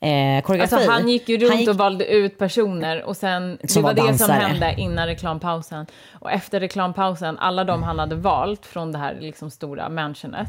eh, 0.03 0.43
koreografi. 0.45 0.75
Alltså 0.75 0.91
han 0.91 1.09
gick 1.09 1.29
ju 1.29 1.39
runt 1.39 1.61
gick- 1.61 1.69
och 1.71 1.77
valde 1.77 2.07
ut 2.07 2.39
personer 2.39 3.03
och 3.03 3.17
sen, 3.17 3.59
det 3.63 3.69
Som 3.69 3.83
var, 3.83 3.95
var 3.95 3.95
det 3.95 4.19
som 4.19 4.29
dansare. 4.29 4.37
hände 4.49 4.75
innan 4.79 5.07
reklampausen. 5.07 5.87
Och 6.21 6.31
efter 6.31 6.61
reklampausen, 6.61 7.39
alla 7.39 7.65
de 7.65 7.83
han 7.83 7.99
hade 7.99 8.15
valt 8.15 8.67
från 8.67 8.93
det 8.93 8.99
här 8.99 9.17
liksom 9.21 9.51
stora 9.51 9.89
mansionet, 9.89 10.49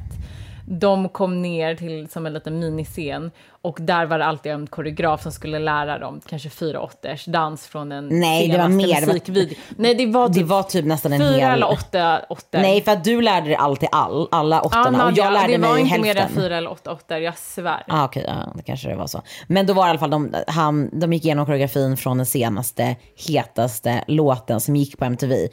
de 0.65 1.09
kom 1.09 1.41
ner 1.41 1.75
till 1.75 2.09
som 2.09 2.25
en 2.25 2.33
liten 2.33 2.59
miniscen 2.59 3.31
och 3.63 3.77
där 3.81 4.05
var 4.05 4.19
det 4.19 4.25
alltid 4.25 4.51
en 4.51 4.67
koreograf 4.67 5.21
som 5.23 5.31
skulle 5.31 5.59
lära 5.59 5.99
dem 5.99 6.21
kanske 6.29 6.49
fyra 6.49 6.81
åtters 6.81 7.25
dans 7.25 7.67
från 7.67 7.91
en 7.91 8.07
Nej, 8.07 8.47
det 8.47 8.57
var 8.57 8.67
mer. 8.67 9.01
Det 9.01 9.07
musikvideo. 9.07 9.55
Nej, 9.77 9.95
det 9.95 10.05
var 10.05 10.27
Det 10.27 10.33
typ 10.33 10.47
var 10.47 10.63
typ 10.63 10.85
nästan 10.85 11.13
en 11.13 11.19
fyra 11.19 11.31
hel... 11.31 11.51
eller 11.53 11.71
åtta 11.71 12.21
åttor. 12.29 12.59
Nej, 12.59 12.81
för 12.81 12.91
att 12.91 13.03
du 13.03 13.21
lärde 13.21 13.47
dig 13.47 13.55
alltid 13.55 13.89
all, 13.91 14.27
alla 14.31 14.61
åttorna 14.61 14.85
och 14.87 14.93
Nadja, 14.93 15.23
jag 15.23 15.33
lärde 15.33 15.51
det 15.53 15.57
var 15.57 15.73
mig 15.73 15.81
inte 15.81 15.89
hälften. 15.95 16.15
mer 16.15 16.21
än 16.21 16.29
fyra 16.29 16.57
eller 16.57 16.71
åtta 16.71 16.91
åttor, 16.91 17.17
jag 17.17 17.37
svär. 17.37 17.83
Ah, 17.87 18.05
Okej, 18.05 18.25
ja, 18.27 18.53
det 18.55 18.63
kanske 18.63 18.89
det 18.89 18.95
var 18.95 19.07
så. 19.07 19.21
Men 19.47 19.65
då 19.65 19.73
var 19.73 19.83
det 19.83 19.87
i 19.87 19.89
alla 19.89 19.99
fall, 19.99 20.09
de, 20.09 20.35
han, 20.47 20.99
de 20.99 21.13
gick 21.13 21.25
igenom 21.25 21.45
koreografin 21.45 21.97
från 21.97 22.17
den 22.17 22.25
senaste, 22.25 22.95
hetaste 23.27 24.03
låten 24.07 24.61
som 24.61 24.75
gick 24.75 24.97
på 24.97 25.05
MTV. 25.05 25.47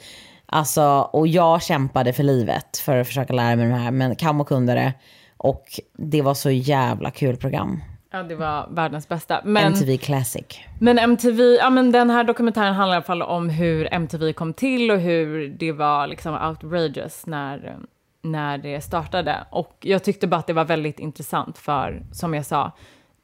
Alltså, 0.51 0.83
och 1.13 1.27
jag 1.27 1.63
kämpade 1.63 2.13
för 2.13 2.23
livet 2.23 2.77
för 2.77 2.97
att 2.97 3.07
försöka 3.07 3.33
lära 3.33 3.55
mig 3.55 3.67
det 3.67 3.75
här, 3.75 3.91
men 3.91 4.15
Kammo 4.15 4.43
kunde 4.43 4.73
det. 4.73 4.93
Och 5.37 5.63
det 5.97 6.21
var 6.21 6.33
så 6.33 6.51
jävla 6.51 7.11
kul 7.11 7.37
program. 7.37 7.81
Ja, 8.11 8.23
det 8.23 8.35
var 8.35 8.67
världens 8.71 9.07
bästa. 9.07 9.41
Men... 9.43 9.65
MTV 9.65 9.97
Classic. 9.97 10.59
Men 10.79 10.99
MTV, 10.99 11.43
ja 11.43 11.69
men 11.69 11.91
den 11.91 12.09
här 12.09 12.23
dokumentären 12.23 12.73
handlar 12.73 12.95
i 12.95 12.97
alla 12.97 13.05
fall 13.05 13.21
om 13.21 13.49
hur 13.49 13.93
MTV 13.93 14.33
kom 14.33 14.53
till 14.53 14.91
och 14.91 14.99
hur 14.99 15.47
det 15.59 15.71
var 15.71 16.07
liksom 16.07 16.33
outrageous 16.33 17.25
när, 17.25 17.77
när 18.21 18.57
det 18.57 18.81
startade. 18.81 19.37
Och 19.49 19.77
jag 19.79 20.03
tyckte 20.03 20.27
bara 20.27 20.37
att 20.37 20.47
det 20.47 20.53
var 20.53 20.65
väldigt 20.65 20.99
intressant 20.99 21.57
för, 21.57 22.03
som 22.11 22.33
jag 22.33 22.45
sa, 22.45 22.71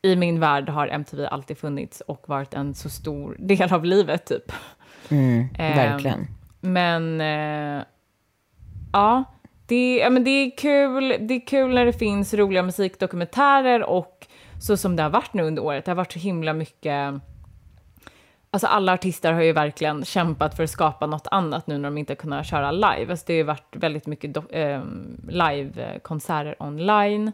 i 0.02 0.16
min 0.16 0.40
värld 0.40 0.70
har 0.70 0.88
MTV 0.88 1.28
alltid 1.28 1.58
funnits 1.58 2.02
och 2.02 2.24
varit 2.28 2.54
en 2.54 2.74
så 2.74 2.90
stor 2.90 3.36
del 3.40 3.74
av 3.74 3.86
livet 3.86 4.26
typ. 4.26 4.52
Mm, 5.10 5.48
Ehm, 5.58 5.78
verkligen. 5.78 6.28
Men 6.66 7.22
eh, 7.22 7.84
ja, 8.94 9.24
det, 9.68 9.98
ja 9.98 10.10
men 10.10 10.24
det 10.24 10.30
är 10.30 10.58
kul. 10.58 11.16
Det 11.28 11.34
är 11.34 11.48
kul 11.48 11.74
när 11.74 11.86
det 11.86 11.94
finns 11.94 12.34
roliga 12.34 12.64
musikdokumentärer 12.64 13.84
och 13.84 14.28
så 14.62 14.78
som 14.78 14.96
det 14.96 15.04
har 15.04 15.10
varit 15.10 15.34
nu 15.34 15.44
under 15.44 15.64
året. 15.64 15.86
Det 15.86 15.92
har 15.92 15.96
varit 15.96 16.12
så 16.14 16.20
himla 16.20 16.54
mycket. 16.54 17.14
Alltså 18.52 18.68
alla 18.68 18.94
artister 18.94 19.34
har 19.34 19.42
ju 19.42 19.52
verkligen 19.54 20.06
kämpat 20.06 20.56
för 20.56 20.64
att 20.64 20.70
skapa 20.70 21.06
något 21.06 21.28
annat 21.32 21.68
nu 21.68 21.78
när 21.78 21.90
de 21.90 21.98
inte 21.98 22.12
har 22.12 22.16
kunnat 22.16 22.48
köra 22.48 22.72
live. 22.72 23.06
Alltså 23.10 23.24
det 23.28 23.34
har 23.34 23.38
ju 23.38 23.44
varit 23.44 23.76
väldigt 23.76 24.08
mycket 24.08 24.32
do- 24.32 24.54
eh, 24.56 24.82
livekonserter 25.28 26.56
online. 26.60 27.32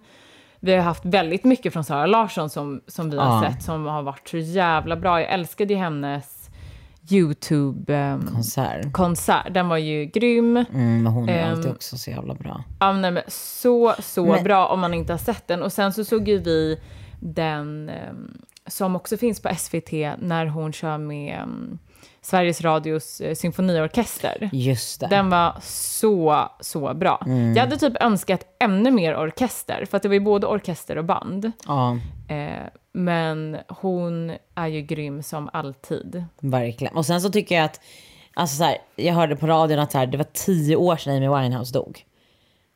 Vi 0.59 0.75
har 0.75 0.81
haft 0.83 1.05
väldigt 1.05 1.43
mycket 1.43 1.73
från 1.73 1.83
Sara 1.83 2.05
Larsson 2.05 2.49
som, 2.49 2.81
som 2.87 3.09
vi 3.09 3.17
har 3.17 3.43
Ja. 3.45 3.51
sett 3.51 3.63
som 3.63 3.85
har 3.85 4.01
varit 4.03 4.27
så 4.29 4.37
jävla 4.37 4.95
bra. 4.95 5.21
Jag 5.21 5.29
älskade 5.31 5.73
ju 5.73 5.79
hennes 5.79 6.40
YouTube... 7.09 7.95
ehm, 7.95 8.27
Konsert. 8.91 9.53
Den 9.53 9.69
var 9.69 9.77
ju 9.77 10.05
grym. 10.05 10.57
Mm, 10.57 11.03
men 11.03 11.07
hon 11.13 11.29
är 11.29 11.43
Ehm, 11.43 11.51
alltid 11.51 11.71
också 11.71 11.97
så 11.97 12.09
jävla 12.11 12.33
bra. 12.33 12.63
Ja, 12.79 12.93
nej, 12.93 13.11
men 13.11 13.23
så, 13.27 13.93
så 13.99 14.25
Men- 14.25 14.43
bra 14.43 14.67
om 14.67 14.79
man 14.79 14.93
inte 14.93 15.13
har 15.13 15.17
sett 15.17 15.47
den. 15.47 15.63
Och 15.63 15.73
sen 15.73 15.93
så 15.93 16.03
såg 16.05 16.27
ju 16.27 16.37
vi 16.37 16.79
den 17.19 17.89
ehm, 17.89 18.41
som 18.67 18.95
också 18.95 19.17
finns 19.17 19.41
på 19.41 19.49
SVT 19.57 19.91
när 20.19 20.45
hon 20.45 20.73
kör 20.73 20.97
med 20.97 21.39
ehm, 21.41 21.79
Sveriges 22.21 22.61
Radios 22.61 23.21
eh, 23.21 23.35
symfoniorkester. 23.35 24.49
Just 24.53 24.99
det. 24.99 25.07
Den 25.07 25.29
var 25.29 25.55
så, 25.61 26.45
så 26.59 26.93
bra. 26.93 27.23
Mm. 27.25 27.53
Jag 27.53 27.63
hade 27.63 27.77
typ 27.77 27.93
önskat 28.03 28.45
ännu 28.59 28.91
mer 28.91 29.15
orkester, 29.17 29.85
för 29.89 29.97
att 29.97 30.03
det 30.03 30.09
var 30.09 30.13
ju 30.13 30.19
både 30.19 30.47
orkester 30.47 30.97
och 30.97 31.05
band. 31.05 31.51
Ja, 31.67 31.97
Eh, 32.27 32.67
men 32.91 33.57
hon 33.67 34.31
är 34.55 34.67
ju 34.67 34.81
grym 34.81 35.23
som 35.23 35.49
alltid. 35.53 36.25
verkligen. 36.39 36.95
Och 36.95 37.05
sen 37.05 37.21
så 37.21 37.29
tycker 37.29 37.55
jag 37.55 37.65
att, 37.65 37.81
alltså 38.33 38.55
så 38.57 38.63
här, 38.63 38.77
jag 38.95 39.13
hörde 39.13 39.35
på 39.35 39.47
radion 39.47 39.79
att 39.79 39.91
så 39.91 39.97
här, 39.97 40.05
det 40.05 40.17
var 40.17 40.27
tio 40.33 40.75
år 40.75 40.97
sedan 40.97 41.15
Amy 41.15 41.41
Winehouse 41.41 41.73
dog. 41.73 42.05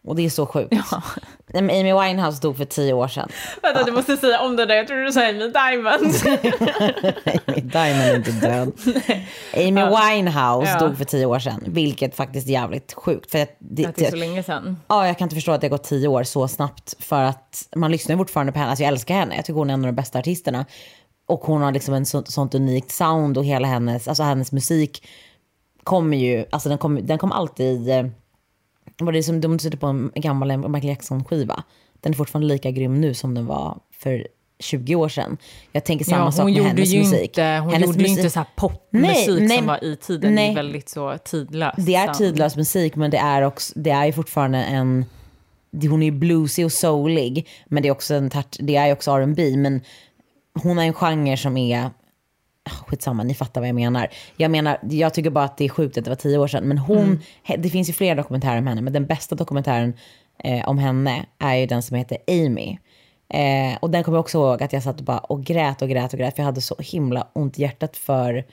Och 0.06 0.15
det 0.15 0.26
är 0.26 0.30
så 0.30 0.46
sjukt. 0.46 0.72
Nej, 1.48 1.62
men 1.63 1.70
Amy 1.70 1.94
Winehouse 2.08 2.41
dog 2.41 2.58
för 2.58 2.65
tio 2.65 2.94
år 2.94 3.08
sedan. 3.08 3.30
Vänta, 3.62 3.84
du 3.84 3.91
måste 3.91 4.18
säga 4.18 4.41
om 4.41 4.56
det 4.56 4.65
där. 4.65 4.76
Jag 4.76 4.88
trodde 4.88 5.04
du 5.06 5.12
sa 5.12 5.22
Amy 5.30 5.39
Diamond. 5.50 6.15
Amy 7.48 7.62
Diamond 7.62 8.02
är 8.02 8.15
inte 8.15 8.32
död. 8.32 8.72
Amy 9.54 9.82
Winehouse 10.15 10.72
Ja. 10.72 10.80
dog 10.80 10.98
för 10.98 11.06
tio 11.06 11.26
år 11.26 11.39
sedan, 11.39 11.63
vilket 11.68 12.15
faktiskt 12.15 12.48
är 12.48 12.52
jävligt 12.52 12.94
sjukt. 12.94 13.32
För 13.32 13.41
att 13.41 13.56
det, 13.60 13.86
Att 13.86 13.96
det 13.96 14.06
är 14.06 14.10
så 14.12 14.15
länge 14.15 14.44
sedan. 14.44 14.78
Ja, 14.88 15.08
jag 15.08 15.18
kan 15.18 15.26
inte 15.26 15.36
förstå 15.36 15.52
att 15.52 15.62
det 15.62 15.68
har 15.68 15.70
gått 15.72 15.84
tio 15.84 16.08
år 16.08 16.24
så 16.24 16.48
snabbt. 16.48 16.96
För 17.00 17.22
att 17.24 17.68
man 17.76 17.91
lyssnar 17.91 18.18
fortfarande 18.18 18.52
på 18.52 18.60
henne. 18.60 18.70
Alltså 18.70 18.84
jag 18.84 18.91
älskar 18.91 19.15
henne. 19.15 19.36
Jag 19.36 19.46
tycker 19.46 19.58
hon 19.58 19.70
är 19.70 19.74
en 19.74 19.80
av 19.80 19.86
de 19.86 19.96
bästa 19.96 20.20
artisterna. 20.20 20.65
Och 21.28 21.39
hon 21.39 21.62
har 21.62 21.72
liksom 21.72 21.94
en 21.94 22.06
så, 22.06 22.24
sånt 22.26 22.56
unikt 22.56 22.91
sound 22.91 23.38
och 23.38 23.46
hela 23.46 23.68
hennes, 23.68 24.08
alltså 24.08 24.24
hennes 24.24 24.52
musik 24.52 25.08
kommer 25.84 26.18
ju, 26.18 26.46
alltså 26.50 26.70
den 26.70 26.78
kommer 26.78 27.02
den 27.02 27.18
kom 27.18 27.32
alltid, 27.32 27.89
eh, 27.89 28.06
var 28.97 29.12
det 29.12 29.23
som 29.23 29.41
de 29.41 29.60
sitter 29.60 29.77
på 29.77 29.88
en 29.88 30.12
gammal 30.15 30.58
Michael 30.58 30.86
Jackson-skiva. 30.89 31.63
Den 32.01 32.12
är 32.13 32.15
fortfarande 32.17 32.47
lika 32.47 32.71
grym 32.71 33.01
nu 33.01 33.13
som 33.13 33.34
den 33.36 33.45
var 33.45 33.77
för 33.93 34.27
20 34.60 34.95
år 34.95 35.10
sedan. 35.10 35.38
Jag 35.71 35.84
tänker 35.86 36.05
samma 36.05 36.25
Ja, 36.25 36.31
sak 36.31 36.45
med 36.45 36.53
hennes 36.63 36.89
ju 36.89 36.99
musik. 36.99 37.21
inte, 37.21 37.43
hon 37.63 37.73
hennes 37.73 37.88
gjorde 37.88 37.97
ju 37.97 38.03
musik- 38.03 38.17
inte 38.17 38.29
så 38.29 38.39
här 38.39 38.47
popmusik 38.55 39.27
Nej, 39.27 39.47
nej, 39.47 39.58
som 39.58 39.67
var 39.67 39.84
i 39.84 39.95
tiden. 39.95 40.21
Det 40.21 40.36
nej. 40.36 40.51
är 40.51 40.55
väldigt 40.55 40.89
så 40.89 41.17
tidlöst. 41.25 41.86
Det 41.86 41.95
är 41.95 42.13
tidlös 42.13 42.55
musik 42.55 42.95
men 42.95 43.12
det 43.12 43.17
är, 43.17 43.41
också, 43.41 43.73
det 43.79 43.89
är 43.89 44.05
ju 44.05 44.12
fortfarande 44.13 44.63
en... 44.63 45.05
det- 45.71 45.88
Hon 45.88 46.01
är 46.01 46.05
ju 46.05 46.12
bluesig 46.12 46.65
och 46.65 46.71
soulig 46.71 47.47
men 47.67 47.84
det 47.84 47.89
är 47.89 47.91
också 47.91 48.13
en 48.15 48.31
det 48.60 48.75
är 48.75 48.86
ju 48.88 48.93
också 48.93 49.12
R&B 49.12 49.58
men 49.58 49.81
hon 50.63 50.77
har 50.77 50.84
en 50.86 50.93
genre 50.93 51.38
som 51.38 51.58
är... 51.58 51.89
ah, 52.65 52.69
Skitsamma, 52.88 53.23
ni 53.23 53.34
fattar 53.34 53.62
vad 53.62 53.67
jag 53.67 53.75
menar. 53.75 54.08
Jag 54.38 54.51
menar, 54.51 54.78
jag 54.89 55.13
tycker 55.13 55.30
bara 55.30 55.45
att 55.45 55.58
det 55.58 55.65
är 55.65 55.69
sjukt 55.69 55.97
att 55.97 56.04
det 56.04 56.12
var 56.12 56.15
tio 56.15 56.38
år 56.38 56.47
sedan. 56.47 56.63
Men 56.63 56.78
hon, 56.78 57.19
he- 57.47 57.58
det 57.58 57.69
finns 57.69 57.89
ju 57.89 57.93
flera 57.93 58.15
dokumentärer 58.15 58.58
om 58.58 58.67
henne, 58.67 58.82
men 58.82 58.93
den 58.93 59.06
bästa 59.06 59.36
dokumentären 59.36 59.93
eh, 60.43 60.69
om 60.69 60.78
henne 60.78 61.25
är 61.39 61.56
ju 61.56 61.65
den 61.65 61.82
som 61.84 61.97
heter 61.97 62.17
Amy. 62.28 62.78
Eh, 63.30 63.78
och 63.80 63.89
den 63.89 64.04
kommer 64.04 64.17
jag 64.17 64.21
också 64.23 64.38
ihåg 64.38 64.63
att 64.63 64.73
jag 64.73 64.84
satt 64.84 64.99
och 64.99 65.06
bara 65.06 65.17
och 65.17 65.43
grät 65.43 65.82
och 65.82 65.89
grät 65.89 66.13
och 66.13 66.19
grät 66.19 66.36
för 66.36 66.41
jag 66.41 66.45
hade 66.45 66.62
så 66.62 66.75
himla 66.80 67.28
ont 67.34 67.60
i 67.60 67.62
hjärtat 67.62 67.97
för 67.97 68.45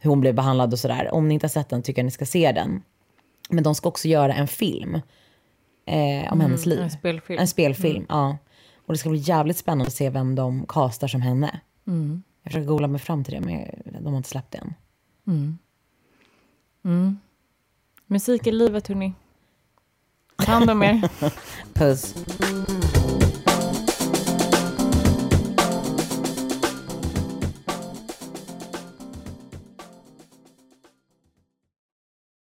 hur 0.00 0.10
hon 0.10 0.20
blev 0.20 0.34
behandlad 0.34 0.72
och 0.72 0.78
sådär. 0.78 1.14
Om 1.14 1.28
ni 1.28 1.34
inte 1.34 1.44
har 1.44 1.48
sett 1.50 1.68
den 1.68 1.82
tycker 1.82 2.00
jag 2.02 2.04
ni 2.04 2.10
ska 2.10 2.26
se 2.26 2.52
den. 2.52 2.82
Men 3.50 3.64
de 3.64 3.74
ska 3.74 3.88
också 3.88 4.08
göra 4.08 4.34
en 4.34 4.48
film 4.48 4.94
eh, 5.86 6.32
om 6.32 6.40
hennes 6.40 6.66
liv. 6.66 6.80
en 6.82 6.90
spelfilm. 6.90 7.38
En 7.40 7.48
spelfilm, 7.48 8.06
ja. 8.08 8.36
Och 8.86 8.92
det 8.94 8.98
ska 8.98 9.08
bli 9.08 9.18
jävligt 9.18 9.56
spännande 9.56 9.86
att 9.86 9.92
se 9.92 10.10
vem 10.10 10.34
de 10.34 10.66
castar 10.68 11.08
som 11.08 11.22
henne. 11.22 11.60
Jag 12.44 12.52
försöker 12.52 12.68
googla 12.68 12.88
mig 12.88 13.00
fram 13.00 13.24
till 13.24 13.34
det, 13.34 13.40
men 13.40 14.02
de 14.04 14.06
har 14.06 14.16
inte 14.16 14.28
släppt 14.28 14.50
det 14.52 14.58
än. 14.58 14.74
Musik 18.06 18.46
är 18.46 18.52
livet, 18.52 18.88
hörni. 18.88 19.12
Ta 20.36 20.52
hand 20.52 20.70
om 20.70 20.82
er. 20.82 21.08
Puss. 21.74 22.14